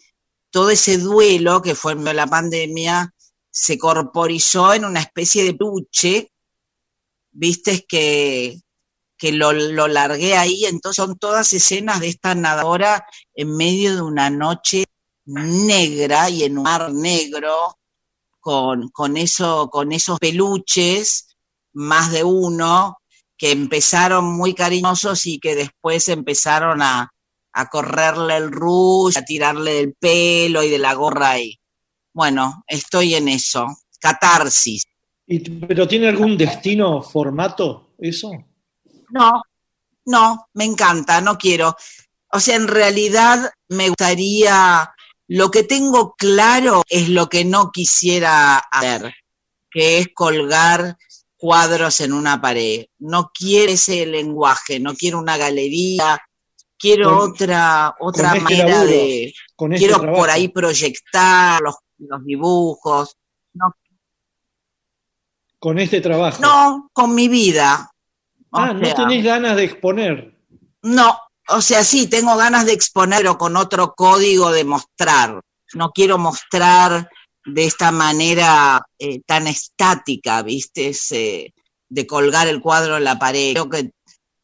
todo 0.51 0.71
ese 0.71 0.99
duelo 0.99 1.63
que 1.63 1.77
fue 1.77 1.93
en 1.93 2.05
la 2.17 2.27
pandemia 2.27 3.15
se 3.49 3.79
corporizó 3.79 4.75
en 4.75 4.85
una 4.85 4.99
especie 4.99 5.45
de 5.45 5.55
peluche, 5.55 6.33
viste 7.35 7.85
que, 7.87 8.61
que 9.19 9.33
lo, 9.33 9.53
lo 9.53 9.89
largué 9.89 10.37
ahí, 10.37 10.65
entonces 10.65 11.05
son 11.05 11.19
todas 11.19 11.53
escenas 11.53 12.01
de 12.01 12.09
esta 12.09 12.35
nadadora 12.35 13.07
en 13.35 13.57
medio 13.57 13.95
de 13.95 14.03
una 14.03 14.31
noche 14.31 14.85
negra 15.27 16.31
y 16.31 16.45
en 16.45 16.59
un 16.59 16.65
mar 16.65 16.93
negro, 16.93 17.77
con, 18.41 18.89
con, 18.91 19.17
eso, 19.17 19.69
con 19.71 19.93
esos 19.93 20.19
peluches, 20.19 21.37
más 21.73 22.13
de 22.13 22.25
uno, 22.25 22.99
que 23.37 23.53
empezaron 23.53 24.25
muy 24.37 24.55
cariñosos 24.55 25.27
y 25.27 25.39
que 25.39 25.55
después 25.55 26.09
empezaron 26.09 26.83
a, 26.83 27.11
a 27.53 27.69
correrle 27.69 28.37
el 28.37 28.51
rush, 28.53 29.19
a 29.19 29.25
tirarle 29.25 29.75
del 29.75 29.95
pelo 29.95 30.63
y 30.63 30.71
de 30.71 30.79
la 30.79 30.95
gorra 30.95 31.39
y 31.39 31.59
bueno, 32.15 32.63
estoy 32.69 33.17
en 33.17 33.29
eso, 33.29 33.67
catarsis. 33.99 34.85
¿Y, 35.27 35.39
¿Pero 35.41 35.89
tiene 35.89 36.09
algún 36.09 36.37
destino, 36.37 37.03
formato, 37.03 37.95
eso? 37.99 38.31
No, 39.11 39.43
no, 40.07 40.49
me 40.55 40.65
encanta, 40.65 41.21
no 41.21 41.39
quiero. 41.39 41.75
O 42.33 42.41
sea, 42.41 42.57
en 42.57 42.69
realidad 42.69 43.51
me 43.69 43.89
gustaría, 43.89 44.93
lo 45.29 45.51
que 45.51 45.63
tengo 45.63 46.15
claro 46.15 46.83
es 46.89 47.09
lo 47.09 47.29
que 47.29 47.45
no 47.45 47.71
quisiera 47.71 48.57
hacer, 48.59 49.15
que 49.71 49.99
es 49.99 50.09
colgar 50.15 50.97
cuadros 51.37 52.01
en 52.01 52.13
una 52.13 52.41
pared. 52.41 52.87
No 52.99 53.31
quiero 53.33 53.73
ese 53.73 54.05
lenguaje, 54.07 54.81
no 54.81 54.95
quiero 54.95 55.19
una 55.19 55.37
galería, 55.37 56.21
quiero 56.79 57.19
Con- 57.19 57.31
otra 57.33 57.95
otra 58.01 58.29
este 58.29 58.41
manera 58.41 58.69
laburo, 58.69 58.91
de 58.91 59.25
este 59.27 59.77
quiero 59.77 59.97
trabajo. 60.01 60.19
por 60.19 60.31
ahí 60.31 60.49
proyectar 60.49 61.61
los, 61.63 61.77
los 61.99 62.25
dibujos. 62.25 63.17
No, 63.55 63.73
Con 65.65 65.79
este 65.79 66.03
trabajo. 66.03 66.43
no, 66.43 66.91
con 66.93 67.15
mi 67.15 67.27
vida. 67.27 67.91
O 68.51 68.59
ah, 68.59 68.75
no 68.75 68.95
tenés 68.95 69.25
ganas 69.25 69.57
de 69.57 69.65
exponer. 69.65 70.37
No, 70.83 71.19
o 71.49 71.63
sea, 71.63 71.83
sí, 71.85 72.07
tengo 72.07 72.37
ganas 72.37 72.67
de 72.67 72.75
exponer, 72.75 73.21
pero 73.21 73.39
con 73.39 73.57
otro 73.57 73.95
código 73.95 74.53
de 74.53 74.65
mostrar. 74.65 75.41
No 75.73 75.91
quiero 75.93 76.19
mostrar 76.19 77.09
de 77.47 77.65
esta 77.65 77.91
manera 77.93 78.83
eh, 78.99 79.23
tan 79.25 79.47
estática, 79.47 80.43
¿viste? 80.43 80.89
Ese, 80.89 81.55
de 81.89 82.07
colgar 82.07 82.47
el 82.47 82.61
cuadro 82.61 82.99
en 82.99 83.05
la 83.05 83.19
pared. 83.19 83.53
Creo 83.53 83.71
que 83.71 83.91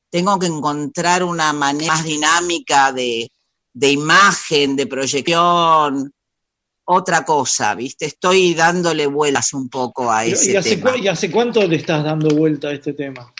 tengo 0.08 0.38
que 0.38 0.46
encontrar 0.46 1.22
una 1.22 1.52
manera 1.52 1.92
más 1.92 2.04
dinámica 2.04 2.92
de, 2.92 3.30
de 3.74 3.92
imagen, 3.92 4.74
de 4.74 4.86
proyección, 4.86 6.14
otra 6.92 7.24
cosa, 7.24 7.74
¿viste? 7.74 8.06
Estoy 8.06 8.54
dándole 8.54 9.06
vuelas 9.06 9.52
un 9.54 9.68
poco 9.68 10.10
a 10.10 10.24
ese 10.24 10.52
¿Y 10.52 10.56
hace, 10.56 10.76
tema. 10.76 10.96
y 10.96 11.08
hace 11.08 11.30
cuánto 11.30 11.66
le 11.66 11.76
estás 11.76 12.02
dando 12.04 12.34
vuelta 12.34 12.68
a 12.68 12.72
este 12.72 12.92
tema? 12.94 13.32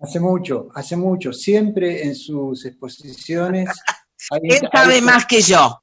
Hace 0.00 0.20
mucho, 0.20 0.68
hace 0.74 0.96
mucho. 0.96 1.32
Siempre 1.32 2.02
en 2.04 2.14
sus 2.14 2.64
exposiciones. 2.66 3.68
hay- 4.30 4.40
Él 4.42 4.68
sabe 4.72 4.94
hay- 4.96 5.00
más 5.02 5.26
que 5.26 5.40
yo. 5.42 5.80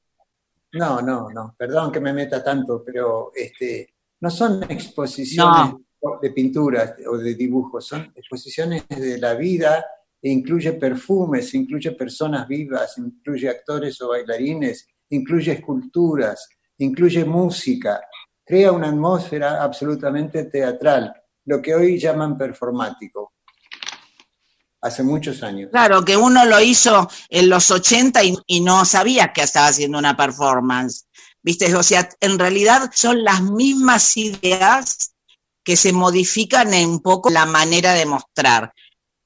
No, 0.73 1.01
no, 1.01 1.29
no, 1.29 1.55
perdón 1.57 1.91
que 1.91 1.99
me 2.01 2.11
meta 2.13 2.43
tanto, 2.43 2.83
pero 2.85 3.31
este, 3.33 3.93
no 4.19 4.29
son 4.29 4.61
exposiciones 4.69 5.73
de 6.21 6.29
pinturas 6.31 6.95
o 7.09 7.17
de 7.17 7.33
dibujos, 7.33 7.87
son 7.87 8.11
exposiciones 8.13 8.83
de 8.89 9.17
la 9.17 9.33
vida 9.35 9.85
e 10.21 10.29
incluye 10.29 10.73
perfumes, 10.73 11.53
incluye 11.53 11.91
personas 11.93 12.45
vivas, 12.47 12.97
incluye 12.97 13.47
actores 13.49 14.01
o 14.01 14.09
bailarines, 14.09 14.85
incluye 15.09 15.53
esculturas, 15.53 16.49
incluye 16.77 17.25
música, 17.25 18.01
crea 18.43 18.71
una 18.71 18.89
atmósfera 18.89 19.63
absolutamente 19.63 20.45
teatral, 20.45 21.13
lo 21.45 21.61
que 21.61 21.75
hoy 21.75 21.99
llaman 21.99 22.37
performático. 22.37 23.33
Hace 24.81 25.01
muchos 25.01 25.41
años. 25.41 25.69
Claro, 25.71 26.05
que 26.05 26.15
uno 26.15 26.45
lo 26.45 26.61
hizo 26.61 27.09
en 27.29 27.49
los 27.49 27.71
80 27.71 28.21
y, 28.45 28.59
no 28.59 28.85
sabía 28.85 29.33
que 29.33 29.41
estaba 29.41 29.67
haciendo 29.67 29.97
una 29.97 30.15
performance. 30.15 31.07
¿Viste? 31.41 31.73
O 31.75 31.81
sea, 31.81 32.07
en 32.19 32.37
realidad 32.37 32.91
son 32.93 33.23
las 33.23 33.41
mismas 33.41 34.15
ideas 34.17 35.15
que 35.63 35.75
se 35.75 35.91
modifican 35.91 36.73
en 36.73 36.89
un 36.89 36.99
poco 36.99 37.31
la 37.31 37.45
manera 37.47 37.93
de 37.93 38.05
mostrar. 38.05 38.73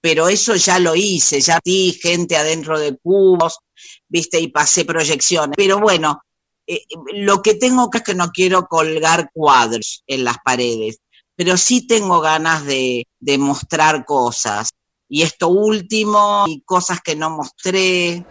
Pero 0.02 0.30
eso 0.30 0.56
ya 0.56 0.80
lo 0.80 0.96
hice, 0.96 1.42
ya 1.42 1.60
di 1.64 2.00
gente 2.02 2.38
adentro 2.38 2.80
de 2.80 2.98
cubos, 2.98 3.60
¿viste? 4.08 4.40
Y 4.40 4.48
pasé 4.48 4.86
proyecciones. 4.86 5.56
Pero 5.58 5.80
bueno, 5.80 6.22
eh, 6.70 6.86
lo 7.16 7.42
que 7.42 7.56
tengo 7.56 7.90
que 7.90 7.98
es 7.98 8.04
que 8.04 8.14
no 8.14 8.30
quiero 8.30 8.68
colgar 8.68 9.32
cuadros 9.34 10.04
en 10.06 10.24
las 10.24 10.38
paredes, 10.46 11.00
pero 11.36 11.58
sí 11.58 11.88
tengo 11.88 12.22
ganas 12.22 12.64
de, 12.64 13.08
de 13.20 13.38
mostrar 13.40 14.06
cosas. 14.06 14.70
Y 15.08 15.24
esto 15.24 15.48
último, 15.48 16.46
y 16.48 16.62
cosas 16.62 17.02
que 17.02 17.16
no 17.16 17.32
mostré, 17.32 18.24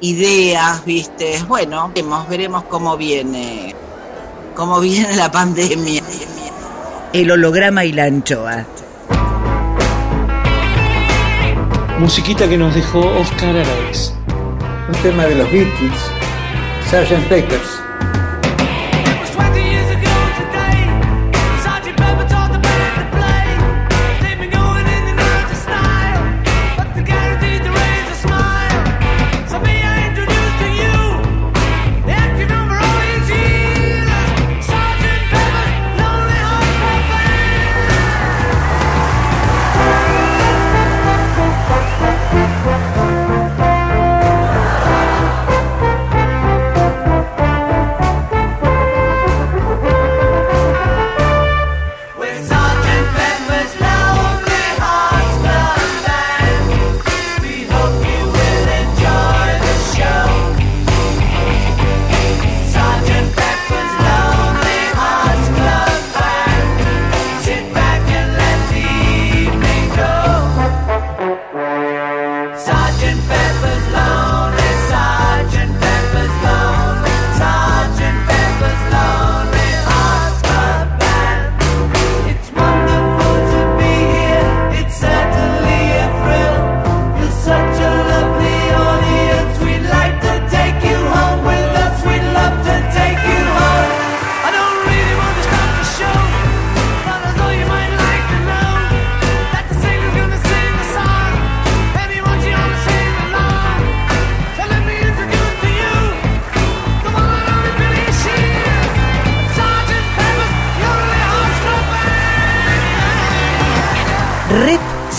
ideas, 0.00 0.84
¿viste? 0.84 1.42
Bueno, 1.48 1.88
veremos, 1.88 2.28
veremos 2.28 2.62
cómo 2.64 2.96
viene, 2.96 3.74
cómo 4.54 4.78
viene 4.78 5.16
la 5.16 5.32
pandemia. 5.32 6.00
El 7.12 7.28
holograma 7.32 7.84
y 7.84 7.92
la 7.92 8.04
anchoa. 8.04 8.66
Musiquita 11.98 12.48
que 12.48 12.56
nos 12.56 12.72
dejó 12.74 13.00
Oscar 13.00 13.56
Araiz. 13.56 14.12
Un 14.88 15.02
tema 15.02 15.24
de 15.24 15.34
los 15.34 15.50
Beatles, 15.50 16.11
Sergeant 16.92 17.26
Bakers. 17.30 17.81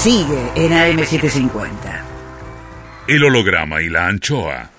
Sigue 0.03 0.51
en 0.55 0.73
AM750. 0.73 1.69
El 3.07 3.23
holograma 3.23 3.81
y 3.81 3.87
la 3.87 4.07
anchoa. 4.07 4.69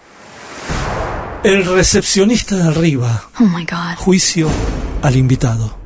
El 1.42 1.64
recepcionista 1.64 2.56
de 2.56 2.68
arriba. 2.68 3.24
Oh 3.40 3.44
my 3.44 3.64
God. 3.64 3.96
Juicio 3.96 4.50
al 5.00 5.16
invitado. 5.16 5.78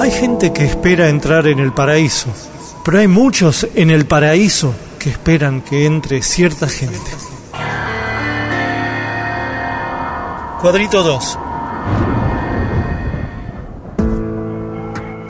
Hay 0.00 0.12
gente 0.12 0.52
que 0.52 0.64
espera 0.64 1.08
entrar 1.08 1.48
en 1.48 1.58
el 1.58 1.72
paraíso, 1.72 2.32
pero 2.84 3.00
hay 3.00 3.08
muchos 3.08 3.66
en 3.74 3.90
el 3.90 4.06
paraíso 4.06 4.72
que 5.00 5.10
esperan 5.10 5.62
que 5.62 5.86
entre 5.86 6.22
cierta 6.22 6.68
gente. 6.68 7.10
Cuadrito 10.60 11.02
2. 11.02 11.38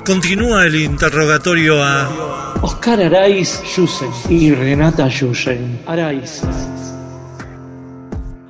Continúa 0.08 0.64
el 0.64 0.74
interrogatorio 0.74 1.82
a 1.82 2.54
Oscar 2.62 2.98
Araiz 2.98 3.60
Yusen 3.76 4.08
y 4.30 4.54
Renata 4.54 5.06
Yusen. 5.06 5.80
Araiz. 5.84 6.40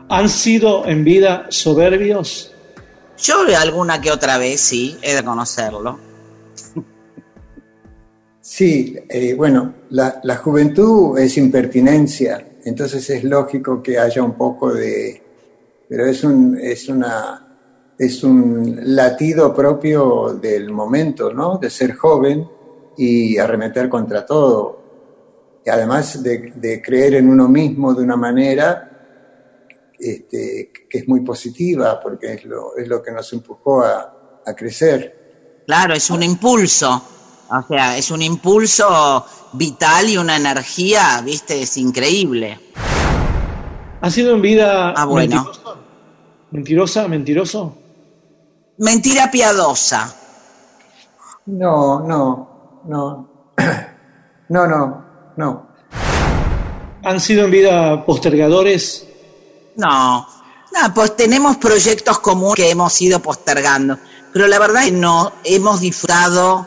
¿Han 0.09 0.29
sido 0.29 0.87
en 0.87 1.03
vida 1.03 1.47
soberbios? 1.49 2.55
Yo 3.21 3.39
alguna 3.61 4.01
que 4.01 4.13
otra 4.13 4.39
vez, 4.39 4.61
sí, 4.61 4.99
he 5.03 5.17
de 5.17 5.25
conocerlo. 5.25 5.99
Sí, 8.41 8.97
eh, 9.09 9.35
bueno, 9.35 9.75
la, 9.91 10.21
la 10.23 10.37
juventud 10.37 11.19
es 11.19 11.37
impertinencia, 11.39 12.51
entonces 12.65 13.11
es 13.11 13.25
lógico 13.25 13.83
que 13.83 13.99
haya 13.99 14.23
un 14.23 14.35
poco 14.35 14.73
de... 14.73 15.21
Pero 15.89 16.07
es 16.07 16.23
un, 16.23 16.57
es 16.57 16.89
una, 16.89 17.48
es 17.99 18.23
un 18.23 18.79
latido 18.95 19.53
propio 19.55 20.39
del 20.41 20.71
momento, 20.71 21.33
¿no? 21.33 21.59
De 21.59 21.69
ser 21.71 21.95
joven 21.95 22.49
y 22.97 23.37
arremeter 23.39 23.89
contra 23.89 24.25
todo. 24.25 24.79
Y 25.67 25.71
además 25.71 26.23
de, 26.23 26.53
de 26.55 26.81
creer 26.81 27.15
en 27.15 27.29
uno 27.29 27.49
mismo 27.49 27.93
de 27.95 28.03
una 28.05 28.17
manera 28.17 28.85
este, 29.99 30.71
que 30.89 30.99
es 30.99 31.09
muy 31.09 31.21
positiva, 31.23 31.99
porque 32.01 32.35
es 32.35 32.45
lo, 32.45 32.77
es 32.77 32.87
lo 32.87 33.03
que 33.03 33.11
nos 33.11 33.33
empujó 33.33 33.83
a, 33.83 34.41
a 34.47 34.55
crecer. 34.55 35.63
Claro, 35.67 35.95
es 35.95 36.09
un 36.11 36.23
impulso. 36.23 37.03
O 37.51 37.63
sea, 37.67 37.97
es 37.99 38.11
un 38.11 38.23
impulso 38.23 39.25
vital 39.55 40.09
y 40.09 40.17
una 40.19 40.37
energía, 40.37 41.21
viste, 41.25 41.63
es 41.63 41.77
increíble. 41.79 42.61
¿Ha 44.01 44.11
sido 44.11 44.35
en 44.35 44.43
vida 44.43 44.91
Ah, 44.93 45.05
bueno. 45.07 45.35
mentirosa? 45.45 45.77
¿Mentirosa? 46.51 47.09
¿Mentiroso? 47.09 47.78
Mentira 48.79 49.31
piadosa. 49.31 50.15
No, 51.47 52.01
no, 52.01 52.83
no. 52.87 53.29
No, 54.51 54.67
no, 54.67 55.05
no. 55.37 55.69
¿Han 57.05 57.21
sido 57.21 57.45
en 57.45 57.51
vida 57.51 58.07
postergadores? 58.07 59.07
No. 59.77 60.27
No, 60.73 60.95
pues 60.95 61.17
tenemos 61.17 61.59
proyectos 61.59 62.19
comunes 62.21 62.55
que 62.55 62.71
hemos 62.71 62.99
ido 63.03 63.21
postergando. 63.21 63.99
Pero 64.33 64.47
la 64.47 64.59
verdad 64.59 64.85
es 64.85 64.91
que 64.91 64.97
no, 64.97 65.33
hemos 65.45 65.81
disfrutado. 65.81 66.67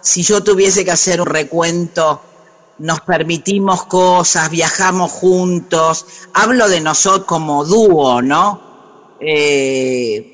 Si 0.00 0.24
yo 0.24 0.42
tuviese 0.42 0.84
que 0.84 0.90
hacer 0.90 1.20
un 1.20 1.28
recuento, 1.28 2.20
nos 2.78 3.02
permitimos 3.02 3.84
cosas, 3.84 4.50
viajamos 4.50 5.12
juntos. 5.12 6.04
Hablo 6.34 6.68
de 6.68 6.80
nosotros 6.80 7.26
como 7.26 7.64
dúo, 7.64 8.20
¿no? 8.20 9.16
Eh, 9.20 10.31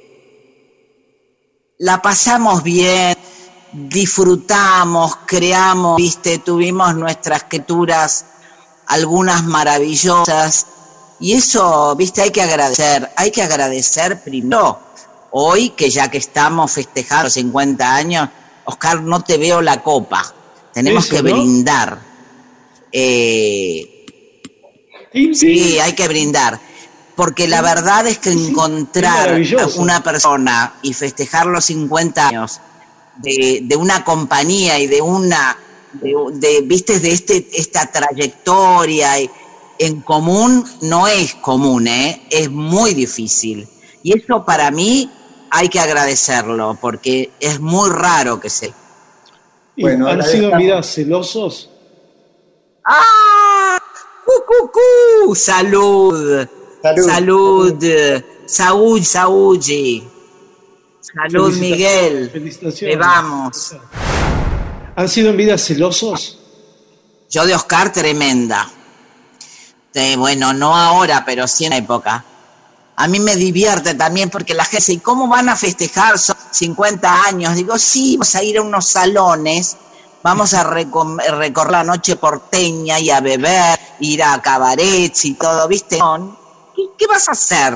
la 1.79 2.03
pasamos 2.03 2.63
bien, 2.63 3.17
disfrutamos, 3.73 5.17
creamos, 5.27 5.97
viste, 5.97 6.39
tuvimos 6.39 6.95
nuestras 6.97 7.43
escrituras, 7.43 8.27
algunas 8.87 9.45
maravillosas, 9.45 10.67
y 11.21 11.35
eso, 11.35 11.95
viste, 11.97 12.23
hay 12.23 12.31
que 12.31 12.43
agradecer, 12.43 13.11
hay 13.17 13.31
que 13.31 13.43
agradecer 13.43 14.21
primero, 14.23 14.81
hoy 15.31 15.71
que 15.71 15.91
ya 15.91 16.11
que 16.11 16.19
estamos 16.19 16.73
festejando 16.73 17.25
los 17.25 17.35
50 17.35 17.95
años, 17.95 18.29
Oscar, 18.65 19.01
no 19.01 19.23
te 19.23 19.39
veo 19.39 19.63
la 19.63 19.83
copa, 19.83 20.35
tenemos 20.73 21.07
Eso, 21.07 21.17
que 21.17 21.23
¿no? 21.23 21.37
brindar. 21.37 21.99
Eh, 22.91 24.07
sí, 25.35 25.79
hay 25.79 25.93
que 25.93 26.09
brindar. 26.09 26.59
Porque 27.19 27.49
la 27.49 27.63
verdad 27.63 28.07
es 28.07 28.19
que 28.21 28.31
encontrar 28.31 29.41
una 29.77 30.01
persona 30.05 30.75
y 30.83 30.95
festejar 30.95 31.47
los 31.47 31.65
50 31.65 32.29
años 32.29 32.61
de, 33.17 33.59
de 33.65 33.75
una 33.75 34.05
compañía 34.05 34.79
y 34.79 34.87
de 34.87 35.03
una, 35.03 35.59
de, 35.95 36.15
de, 36.35 36.61
viste, 36.63 37.01
de 37.01 37.11
este, 37.11 37.49
esta 37.55 37.91
trayectoria 37.91 39.15
en 39.81 40.01
común 40.03 40.65
no 40.83 41.09
es 41.09 41.35
común, 41.35 41.89
¿eh? 41.89 42.25
es 42.31 42.49
muy 42.53 42.95
difícil. 42.95 43.69
Y 44.05 44.17
eso 44.17 44.45
para 44.45 44.71
mí 44.71 45.11
hay 45.51 45.69
que 45.69 45.81
agradecerlo, 45.81 46.79
porque 46.81 47.33
es 47.41 47.59
muy 47.59 47.91
raro 47.91 48.39
que 48.39 48.49
se... 48.49 48.73
¿Y 49.75 49.83
Bueno, 49.83 50.07
¿Han 50.07 50.23
sido 50.23 50.35
en 50.35 50.43
estamos- 50.45 50.59
vida 50.63 50.83
celosos? 50.85 51.71
¡Ah! 52.85 53.77
¡Cu, 54.25 54.33
cu, 54.47 54.71
cu! 54.71 55.35
¡Salud! 55.35 56.47
Salud. 56.83 57.07
Salud. 57.07 57.85
Saúl, 58.47 59.05
Saúl. 59.05 59.61
Salud, 61.01 61.57
Miguel. 61.57 62.31
Felicitaciones. 62.31 62.97
Te 62.97 63.01
vamos. 63.01 63.75
¿Han 64.97 65.09
sido 65.09 65.31
en 65.31 65.37
vida 65.37 65.59
celosos? 65.59 66.39
Yo 67.31 67.47
de 67.47 67.55
Oscar, 67.55 67.93
tremenda. 67.93 68.69
Bueno, 70.17 70.53
no 70.53 70.77
ahora, 70.77 71.25
pero 71.27 71.49
sí 71.49 71.65
en 71.65 71.71
la 71.71 71.77
época. 71.79 72.25
A 72.97 73.09
mí 73.09 73.19
me 73.21 73.35
divierte 73.37 73.95
también 73.95 74.31
porque 74.31 74.55
la 74.55 74.65
gente 74.65 74.77
dice, 74.79 74.93
¿y 74.95 74.99
cómo 74.99 75.29
van 75.29 75.49
a 75.49 75.57
festejar? 75.57 76.19
Son 76.19 76.37
50 76.51 77.25
años. 77.27 77.55
Digo, 77.57 77.79
sí, 77.79 78.17
vamos 78.17 78.35
a 78.35 78.43
ir 78.43 78.59
a 78.59 78.63
unos 78.63 78.87
salones, 78.87 79.77
vamos 80.23 80.55
a 80.55 80.65
recom- 80.69 81.21
recorrer 81.39 81.73
la 81.73 81.85
noche 81.85 82.17
porteña 82.17 82.99
y 83.01 83.11
a 83.11 83.21
beber, 83.21 83.79
ir 84.01 84.23
a 84.23 84.41
cabarets 84.41 85.25
y 85.25 85.35
todo, 85.35 85.67
¿viste? 85.69 85.97
¿Qué, 85.97 86.38
qué 86.99 87.07
vas 87.07 87.29
a 87.29 87.33
hacer? 87.33 87.75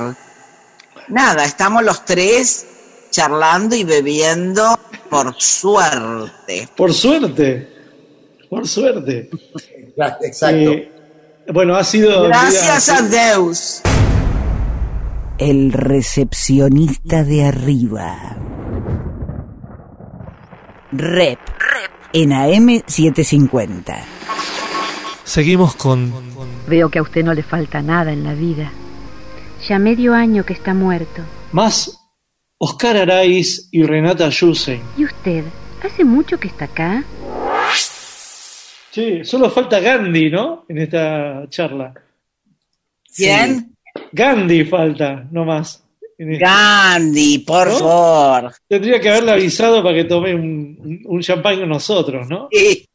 Nada, 1.07 1.45
estamos 1.45 1.83
los 1.83 2.05
tres 2.05 2.67
charlando 3.09 3.75
y 3.75 3.83
bebiendo 3.83 4.77
por 5.09 5.33
suerte. 5.39 6.67
Por 6.75 6.93
suerte. 6.93 7.69
Por 8.49 8.67
suerte. 8.67 9.29
Exacto. 10.21 10.71
Eh, 10.71 10.91
bueno, 11.51 11.75
ha 11.75 11.83
sido. 11.83 12.23
Gracias 12.23 12.89
a 12.89 13.01
Deus. 13.01 13.81
El 15.37 15.71
recepcionista 15.71 17.23
de 17.23 17.45
arriba. 17.45 18.37
Rep. 20.91 21.39
En 22.13 22.29
AM750. 22.29 23.95
Seguimos 25.23 25.75
con 25.75 26.13
Veo 26.67 26.89
que 26.89 26.99
a 26.99 27.01
usted 27.01 27.23
no 27.23 27.33
le 27.33 27.43
falta 27.43 27.81
nada 27.81 28.11
en 28.11 28.23
la 28.23 28.33
vida. 28.33 28.71
Ya 29.67 29.79
medio 29.79 30.13
año 30.13 30.45
que 30.45 30.53
está 30.53 30.73
muerto. 30.73 31.21
Más 31.51 31.97
Oscar 32.57 32.97
Araiz 32.97 33.69
y 33.71 33.83
Renata 33.83 34.29
Yusen. 34.29 34.81
¿Y 34.97 35.05
usted? 35.05 35.43
¿Hace 35.83 36.03
mucho 36.03 36.37
que 36.39 36.47
está 36.47 36.65
acá? 36.65 37.03
Sí, 38.91 39.23
solo 39.23 39.49
falta 39.49 39.79
Gandhi, 39.79 40.29
¿no? 40.29 40.65
En 40.69 40.77
esta 40.77 41.45
charla. 41.49 41.93
¿Quién? 43.15 43.75
Gandhi 44.11 44.65
falta, 44.65 45.27
no 45.31 45.45
más. 45.45 45.83
En 46.17 46.33
esta- 46.33 46.45
Gandhi, 46.45 47.39
por 47.39 47.67
¿No? 47.67 47.79
favor. 47.79 48.53
Tendría 48.67 48.99
que 48.99 49.09
haberle 49.09 49.31
avisado 49.31 49.81
para 49.81 49.95
que 49.95 50.03
tome 50.03 50.35
un, 50.35 50.77
un- 50.79 51.01
un 51.05 51.21
champán 51.21 51.59
con 51.59 51.69
nosotros, 51.69 52.27
¿no? 52.29 52.47
Sí. 52.51 52.85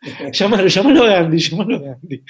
Llámalo, 0.32 0.66
llámalo 0.66 1.04
Gandhi, 1.04 1.38
llámalo 1.38 1.80
Gandhi. 1.80 2.24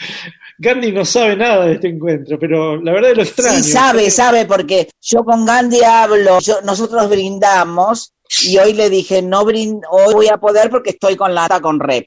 Gandhi 0.58 0.92
no 0.92 1.04
sabe 1.04 1.36
nada 1.36 1.66
de 1.66 1.74
este 1.74 1.88
encuentro, 1.88 2.38
pero 2.38 2.80
la 2.80 2.92
verdad 2.92 3.10
es 3.12 3.16
lo 3.16 3.22
extraño. 3.22 3.62
Sí, 3.62 3.70
sabe, 3.70 4.10
sabe, 4.10 4.44
porque 4.46 4.88
yo 5.00 5.24
con 5.24 5.44
Gandhi 5.44 5.82
hablo, 5.84 6.40
yo, 6.40 6.60
nosotros 6.62 7.08
brindamos 7.08 8.12
y 8.44 8.58
hoy 8.58 8.72
le 8.72 8.90
dije, 8.90 9.22
no 9.22 9.44
brind, 9.44 9.82
hoy 9.90 10.14
voy 10.14 10.28
a 10.28 10.38
poder 10.38 10.70
porque 10.70 10.90
estoy 10.90 11.16
con 11.16 11.34
la 11.34 11.48
con 11.60 11.78
rep. 11.78 12.06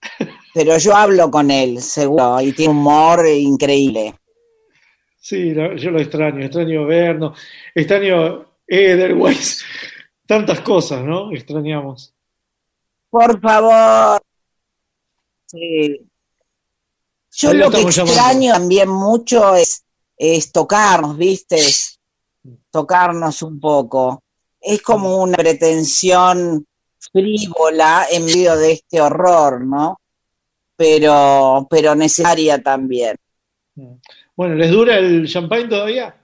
Pero 0.54 0.76
yo 0.76 0.94
hablo 0.94 1.30
con 1.30 1.50
él, 1.50 1.80
seguro, 1.80 2.40
y 2.40 2.52
tiene 2.52 2.72
un 2.72 2.78
humor 2.78 3.26
increíble. 3.26 4.14
Sí, 5.18 5.54
yo 5.54 5.90
lo 5.90 6.00
extraño, 6.00 6.44
extraño 6.44 6.84
vernos, 6.84 7.40
extraño 7.74 8.44
Edelweiss, 8.66 9.64
tantas 10.26 10.60
cosas, 10.60 11.02
¿no? 11.04 11.32
Extrañamos. 11.32 12.12
Por 13.08 13.40
favor. 13.40 14.20
Sí. 15.52 16.08
Yo 17.34 17.50
Ahí 17.50 17.56
lo 17.56 17.64
lo 17.66 17.70
que 17.70 17.76
llamando. 17.78 18.02
extraño 18.02 18.52
también 18.54 18.88
mucho 18.88 19.54
es, 19.54 19.84
es 20.16 20.50
tocarnos, 20.50 21.16
¿viste? 21.16 21.58
Tocarnos 22.70 23.42
un 23.42 23.60
poco. 23.60 24.22
Es 24.60 24.80
como 24.80 25.22
una 25.22 25.36
pretensión 25.36 26.66
frívola 26.98 28.06
en 28.10 28.24
medio 28.24 28.56
de 28.56 28.72
este 28.72 29.00
horror, 29.00 29.64
¿no? 29.64 29.98
Pero, 30.76 31.66
pero 31.68 31.94
necesaria 31.94 32.62
también. 32.62 33.16
Bueno, 34.34 34.54
¿les 34.54 34.70
dura 34.70 34.98
el 34.98 35.28
champagne 35.28 35.68
todavía? 35.68 36.16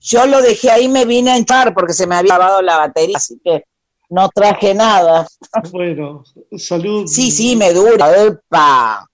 Yo 0.00 0.26
lo 0.26 0.40
dejé 0.42 0.70
ahí, 0.70 0.88
me 0.88 1.04
vine 1.04 1.30
a 1.32 1.36
entrar 1.36 1.74
porque 1.74 1.92
se 1.92 2.06
me 2.06 2.14
había 2.16 2.34
acabado 2.34 2.62
la 2.62 2.78
batería, 2.78 3.16
así 3.16 3.40
que 3.42 3.64
no 4.10 4.28
traje 4.30 4.74
nada. 4.74 5.26
Bueno, 5.72 6.24
salud. 6.56 7.06
Sí, 7.06 7.30
sí, 7.30 7.56
me 7.56 7.72
dura. 7.72 8.10
¡Epa! 8.24 9.04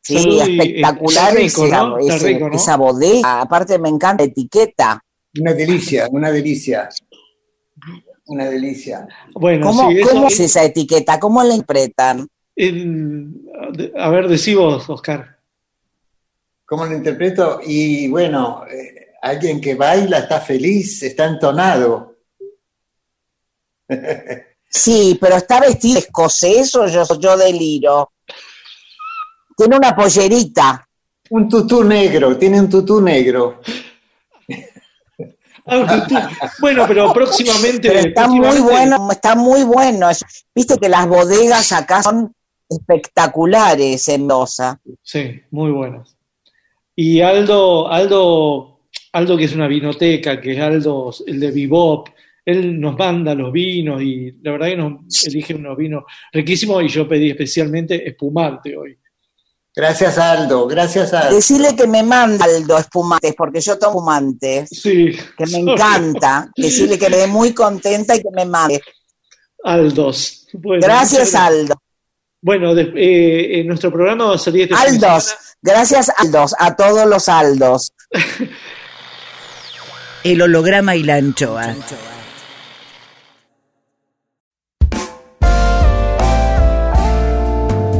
Sí, 0.00 0.14
Salud 0.18 0.34
y- 0.48 0.58
espectacular 0.58 1.36
está 1.36 1.40
rico, 1.62 1.66
esa, 1.66 1.82
¿no? 1.84 1.98
Está 1.98 2.14
ese- 2.16 2.26
rico, 2.28 2.48
¿no? 2.48 2.56
esa 2.56 2.76
bodega. 2.76 3.40
Aparte 3.40 3.78
me 3.78 3.88
encanta 3.88 4.24
la 4.24 4.30
etiqueta. 4.30 5.00
Una 5.38 5.52
delicia, 5.54 6.08
una 6.10 6.30
delicia. 6.30 6.88
Una 8.26 8.48
delicia. 8.48 9.06
Bueno, 9.34 9.66
¿Cómo, 9.66 9.90
sí, 9.90 10.00
cómo 10.02 10.26
es 10.28 10.40
esa 10.40 10.64
etiqueta? 10.64 11.18
¿Cómo 11.20 11.42
la 11.42 11.54
interpretan? 11.54 12.26
en- 12.54 13.48
a 13.96 14.08
ver, 14.10 14.28
decí 14.28 14.54
vos, 14.54 14.88
Oscar. 14.90 15.38
¿Cómo 16.66 16.84
lo 16.86 16.94
interpreto? 16.94 17.60
Y 17.66 18.08
bueno, 18.08 18.64
eh, 18.70 19.08
alguien 19.22 19.60
que 19.60 19.74
baila 19.74 20.18
está 20.18 20.40
feliz, 20.40 21.02
está 21.02 21.26
entonado. 21.26 22.11
Sí, 24.68 25.18
pero 25.20 25.36
está 25.36 25.60
vestido 25.60 25.94
de 25.94 26.00
escocés 26.00 26.74
o 26.76 26.86
yo, 26.86 27.04
yo 27.20 27.36
deliro. 27.36 28.12
Tiene 29.56 29.76
una 29.76 29.94
pollerita. 29.94 30.88
Un 31.30 31.48
tutú 31.48 31.84
negro, 31.84 32.36
tiene 32.38 32.60
un 32.60 32.68
tutú 32.70 33.00
negro. 33.00 33.60
Ah, 35.66 36.06
tú- 36.08 36.16
bueno, 36.60 36.84
pero 36.88 37.12
próximamente. 37.12 37.88
Pero 37.88 38.00
está 38.08 38.26
muy 38.26 38.58
bueno, 38.60 39.08
está 39.12 39.34
muy 39.36 39.62
bueno. 39.62 40.08
Viste 40.54 40.76
que 40.78 40.88
las 40.88 41.06
bodegas 41.06 41.70
acá 41.72 42.02
son 42.02 42.34
espectaculares 42.68 44.08
en 44.08 44.22
Mendoza. 44.22 44.80
Sí, 45.02 45.40
muy 45.50 45.70
buenas. 45.70 46.16
Y 46.96 47.20
Aldo, 47.20 47.88
Aldo, 47.90 48.80
Aldo 49.12 49.36
que 49.36 49.44
es 49.44 49.54
una 49.54 49.68
vinoteca, 49.68 50.40
que 50.40 50.52
es 50.52 50.60
Aldo, 50.60 51.14
el 51.26 51.38
de 51.40 51.50
Bebop, 51.52 52.08
él 52.44 52.80
nos 52.80 52.96
manda 52.98 53.34
los 53.34 53.52
vinos 53.52 54.02
y 54.02 54.32
la 54.42 54.52
verdad 54.52 54.66
que 54.66 54.76
nos 54.76 55.26
elige 55.26 55.54
unos 55.54 55.76
vinos 55.76 56.04
riquísimos 56.32 56.82
y 56.82 56.88
yo 56.88 57.08
pedí 57.08 57.30
especialmente 57.30 58.08
espumante 58.08 58.76
hoy. 58.76 58.98
Gracias 59.74 60.18
Aldo, 60.18 60.66
gracias 60.66 61.14
Aldo. 61.14 61.34
Decirle 61.36 61.74
que 61.74 61.86
me 61.86 62.02
manda 62.02 62.44
Aldo 62.44 62.76
espumantes, 62.78 63.34
porque 63.34 63.60
yo 63.60 63.78
tomo 63.78 64.00
espumantes, 64.00 64.68
Sí. 64.70 65.16
que 65.38 65.46
me 65.46 65.58
encanta. 65.58 66.50
Decirle 66.56 66.98
que 66.98 67.08
me 67.08 67.16
dé 67.16 67.26
muy 67.26 67.54
contenta 67.54 68.14
y 68.14 68.18
que 68.20 68.28
me 68.34 68.44
mande. 68.44 68.82
Aldos. 69.64 70.46
Bueno, 70.52 70.84
Gracias, 70.84 71.34
Aldo. 71.34 71.74
Bueno, 72.42 72.74
de- 72.74 72.92
eh, 72.96 73.60
en 73.60 73.68
nuestro 73.68 73.90
programa 73.92 74.26
va 74.26 74.34
a 74.34 74.38
salir 74.38 74.62
este 74.62 74.74
Aldos, 74.74 75.32
gracias 75.62 76.10
Aldos, 76.18 76.54
a 76.58 76.74
todos 76.76 77.06
los 77.06 77.28
Aldos. 77.28 77.92
El 80.24 80.42
holograma 80.42 80.96
y 80.96 81.02
la 81.04 81.14
anchoa. 81.16 81.74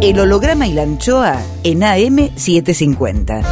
El 0.02 0.18
holograma 0.18 0.66
y 0.66 0.72
la 0.72 0.82
anchoa 0.82 1.40
en 1.62 1.82
AM750. 1.82 3.44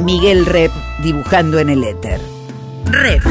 Miguel 0.00 0.44
Rep 0.46 0.72
dibujando 1.04 1.60
en 1.60 1.68
el 1.68 1.84
éter. 1.84 2.20
Rep. 2.86 3.22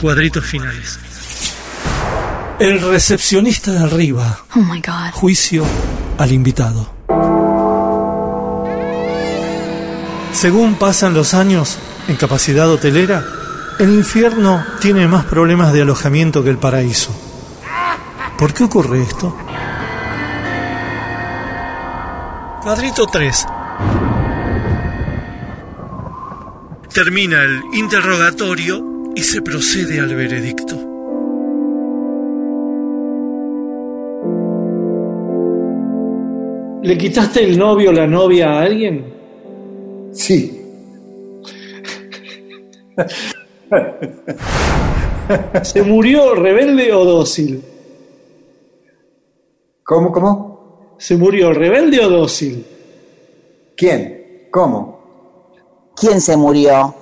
Cuadritos 0.00 0.44
finales. 0.44 0.98
El 2.58 2.80
recepcionista 2.80 3.70
de 3.70 3.84
arriba. 3.84 4.40
Oh 4.56 4.58
my 4.58 4.80
God. 4.80 5.12
Juicio 5.12 5.64
al 6.18 6.32
invitado. 6.32 6.92
Según 10.32 10.74
pasan 10.74 11.14
los 11.14 11.34
años 11.34 11.78
en 12.08 12.16
capacidad 12.16 12.68
hotelera, 12.68 13.24
el 13.80 13.94
infierno 13.94 14.62
tiene 14.78 15.08
más 15.08 15.24
problemas 15.24 15.72
de 15.72 15.80
alojamiento 15.80 16.44
que 16.44 16.50
el 16.50 16.58
paraíso. 16.58 17.12
¿Por 18.38 18.52
qué 18.52 18.64
ocurre 18.64 19.00
esto? 19.00 19.34
Cuadrito 22.62 23.06
3. 23.06 23.46
Termina 26.92 27.42
el 27.42 27.62
interrogatorio 27.72 29.12
y 29.16 29.22
se 29.22 29.40
procede 29.40 29.98
al 29.98 30.14
veredicto. 30.14 30.76
¿Le 36.82 36.98
quitaste 36.98 37.44
el 37.44 37.58
novio 37.58 37.88
o 37.90 37.92
la 37.94 38.06
novia 38.06 38.52
a 38.52 38.60
alguien? 38.60 39.14
Sí. 40.12 40.60
¿Se 45.62 45.82
murió 45.82 46.34
rebelde 46.34 46.92
o 46.92 47.04
dócil? 47.04 47.62
¿Cómo, 49.84 50.10
cómo? 50.12 50.94
¿Se 50.98 51.16
murió 51.16 51.52
rebelde 51.52 52.00
o 52.04 52.08
dócil? 52.08 52.66
¿Quién? 53.76 54.48
¿Cómo? 54.50 55.90
¿Quién 55.96 56.20
se 56.20 56.36
murió? 56.36 56.94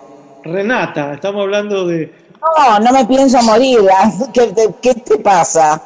Renata, 0.45 1.15
estamos 1.15 1.43
hablando 1.43 1.87
de... 1.87 2.13
No, 2.41 2.79
no 2.81 2.93
me 2.93 3.05
pienso 3.07 3.43
morir. 3.43 3.81
¿Qué, 4.33 4.47
te- 4.49 4.75
qué 4.81 4.95
te 4.95 5.19
pasa? 5.19 5.83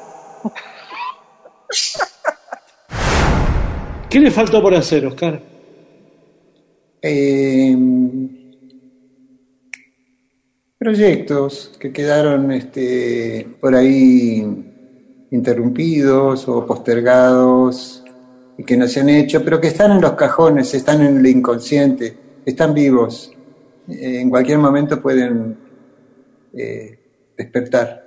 ¿Qué 4.11 4.20
le 4.20 4.30
faltó 4.30 4.61
por 4.61 4.74
hacer, 4.74 5.07
Oscar? 5.07 5.41
Eh, 7.01 7.74
proyectos 10.83 11.70
que 11.78 11.93
quedaron 11.93 12.51
este, 12.51 13.47
por 13.61 13.76
ahí 13.76 14.41
interrumpidos 15.30 16.49
o 16.49 16.66
postergados 16.66 18.03
y 18.59 18.64
que 18.64 18.76
no 18.76 18.89
se 18.89 18.99
han 18.99 19.09
hecho, 19.09 19.45
pero 19.45 19.61
que 19.61 19.68
están 19.68 19.93
en 19.93 20.01
los 20.01 20.14
cajones, 20.14 20.74
están 20.74 21.01
en 21.03 21.18
el 21.18 21.26
inconsciente, 21.26 22.18
están 22.45 22.74
vivos. 22.74 23.30
En 23.87 24.28
cualquier 24.28 24.59
momento 24.59 25.01
pueden 25.01 25.57
eh, 26.53 26.99
despertar. 27.37 28.05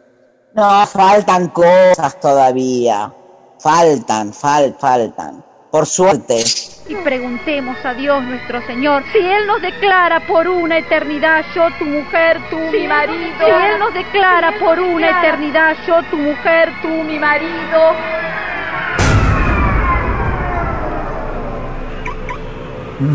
No, 0.53 0.85
faltan 0.85 1.47
cosas 1.49 2.19
todavía. 2.19 3.09
Faltan, 3.57 4.33
fal, 4.33 4.75
faltan. 4.77 5.45
Por 5.75 5.87
suerte. 5.87 6.41
Y 6.87 6.95
preguntemos 7.03 7.75
a 7.83 7.93
Dios 7.93 8.23
nuestro 8.23 8.65
Señor 8.65 9.03
si 9.11 9.17
Él 9.17 9.45
nos 9.45 9.61
declara 9.61 10.25
por 10.25 10.47
una 10.47 10.77
eternidad 10.77 11.43
yo 11.53 11.63
tu 11.77 11.83
mujer, 11.83 12.39
tú 12.49 12.57
mi 12.57 12.87
marido. 12.87 13.45
Si 13.45 13.51
Él 13.51 13.77
nos 13.77 13.93
declara 13.93 14.57
por 14.57 14.79
una 14.79 15.19
eternidad 15.19 15.75
yo 15.85 16.01
tu 16.09 16.15
mujer, 16.15 16.71
tú 16.81 16.87
mi 16.87 17.19
marido. 17.19 17.91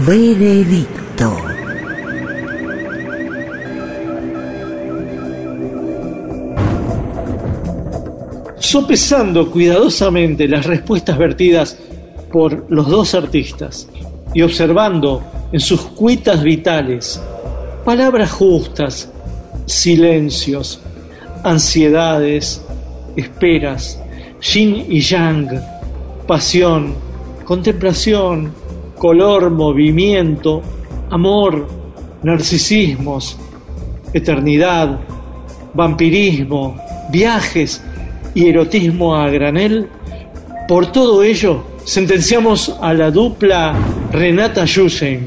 Veredicto. 0.07 1.39
Sopesando 8.59 9.51
cuidadosamente 9.51 10.47
las 10.47 10.67
respuestas 10.67 11.17
vertidas 11.17 11.79
por 12.33 12.67
los 12.71 12.89
dos 12.89 13.15
artistas 13.15 13.89
y 14.35 14.43
observando 14.43 15.23
en 15.53 15.61
sus 15.61 15.81
cuitas 15.81 16.43
vitales 16.43 17.21
palabras 17.85 18.31
justas, 18.31 19.11
silencios, 19.67 20.81
ansiedades, 21.43 22.65
esperas, 23.17 24.01
yin 24.41 24.87
y 24.89 25.01
yang, 25.01 25.49
pasión, 26.27 26.95
contemplación, 27.45 28.53
color, 28.97 29.51
movimiento, 29.51 30.63
amor, 31.11 31.67
narcisismos, 32.23 33.37
eternidad, 34.13 35.01
vampirismo, 35.75 36.77
viajes 37.11 37.83
y 38.35 38.49
erotismo 38.49 39.17
a 39.17 39.29
granel, 39.31 39.89
por 40.69 40.87
todo 40.93 41.23
ello 41.23 41.65
sentenciamos 41.85 42.75
a 42.81 42.93
la 42.95 43.11
dupla 43.11 43.75
Renata 44.13 44.65
Yusen 44.65 45.27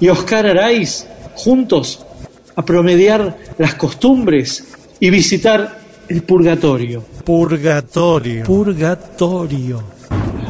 y 0.00 0.08
Oscar 0.08 0.46
Araiz 0.46 1.06
juntos 1.34 2.04
a 2.56 2.64
promediar 2.64 3.36
las 3.58 3.74
costumbres 3.74 4.66
y 5.00 5.10
visitar 5.10 5.78
el 6.08 6.22
purgatorio, 6.22 7.04
Purgatorio. 7.24 8.44
Purgatorio. 8.44 9.82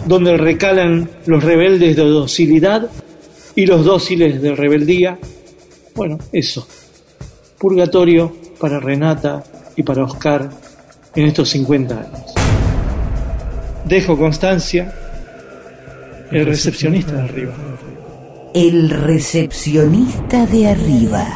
donde 0.07 0.37
recalan 0.37 1.11
los 1.27 1.43
rebeldes 1.43 1.97
de 1.97 2.05
docilidad 2.05 2.89
y 3.55 3.67
los 3.67 3.85
dóciles 3.85 4.41
de 4.41 4.55
rebeldía. 4.55 5.19
Bueno, 5.95 6.19
eso. 6.33 6.67
Purgatorio 7.59 8.35
para 8.61 8.79
Renata 8.79 9.43
y 9.77 9.83
para 9.83 10.05
Oscar 10.05 10.49
en 11.15 11.27
estos 11.27 11.49
50 11.51 11.95
años. 11.95 12.35
Dejo 13.85 14.17
constancia, 14.17 15.08
el 16.31 16.47
recepcionista 16.47 17.13
de 17.13 17.21
arriba. 17.23 17.55
El 18.55 18.91
recepcionista 18.91 20.47
de 20.47 20.67
arriba. 20.69 21.27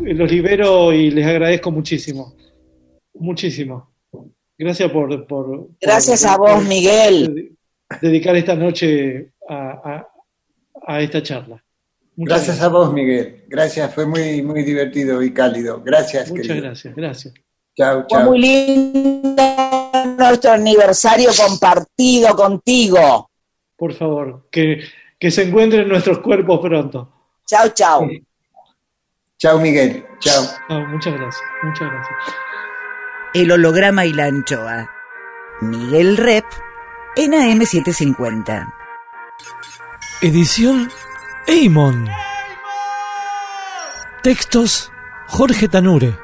Los 0.00 0.30
libero 0.30 0.92
y 0.92 1.10
les 1.10 1.26
agradezco 1.26 1.70
muchísimo. 1.70 2.34
Muchísimo. 3.14 3.90
Gracias 4.58 4.90
por... 4.90 5.26
por 5.26 5.68
Gracias 5.80 6.22
por- 6.22 6.30
a 6.30 6.36
vos, 6.36 6.50
por 6.52 6.64
Miguel. 6.68 7.56
Dedicar 8.00 8.36
esta 8.36 8.54
noche 8.54 9.32
a, 9.48 9.70
a- 9.84 10.08
a 10.86 11.00
esta 11.00 11.22
charla. 11.22 11.62
Muchas 12.16 12.46
Gracias 12.46 12.60
a 12.62 12.68
vos, 12.68 12.92
Miguel. 12.92 13.44
Gracias, 13.48 13.92
fue 13.94 14.06
muy, 14.06 14.42
muy 14.42 14.62
divertido 14.62 15.22
y 15.22 15.32
cálido. 15.32 15.82
Gracias, 15.82 16.30
Muchas 16.30 16.46
querido. 16.46 16.64
gracias, 16.66 16.94
gracias. 16.94 17.34
Chao, 17.76 18.04
Fue 18.08 18.18
chao. 18.18 18.30
muy 18.30 18.38
lindo 18.40 19.34
nuestro 20.28 20.52
aniversario 20.52 21.30
compartido 21.36 22.34
contigo. 22.34 23.30
Por 23.76 23.92
favor, 23.92 24.48
que, 24.50 24.84
que 25.18 25.30
se 25.30 25.42
encuentren 25.42 25.88
nuestros 25.88 26.18
cuerpos 26.18 26.60
pronto. 26.60 27.12
Chao, 27.46 27.68
chao. 27.70 28.08
Chao, 29.38 29.58
Miguel. 29.58 30.06
Chao. 30.20 30.44
Ah, 30.68 30.86
muchas 30.88 31.14
gracias, 31.14 31.42
muchas 31.62 31.90
gracias. 31.90 32.16
El 33.34 33.52
holograma 33.52 34.06
y 34.06 34.12
la 34.12 34.26
anchoa. 34.26 34.90
Miguel 35.60 36.16
Rep 36.16 36.44
en 37.16 37.32
AM750. 37.32 38.72
Edición 40.22 40.90
Eimon. 41.46 42.08
Textos 44.22 44.90
Jorge 45.26 45.68
Tanure. 45.68 46.23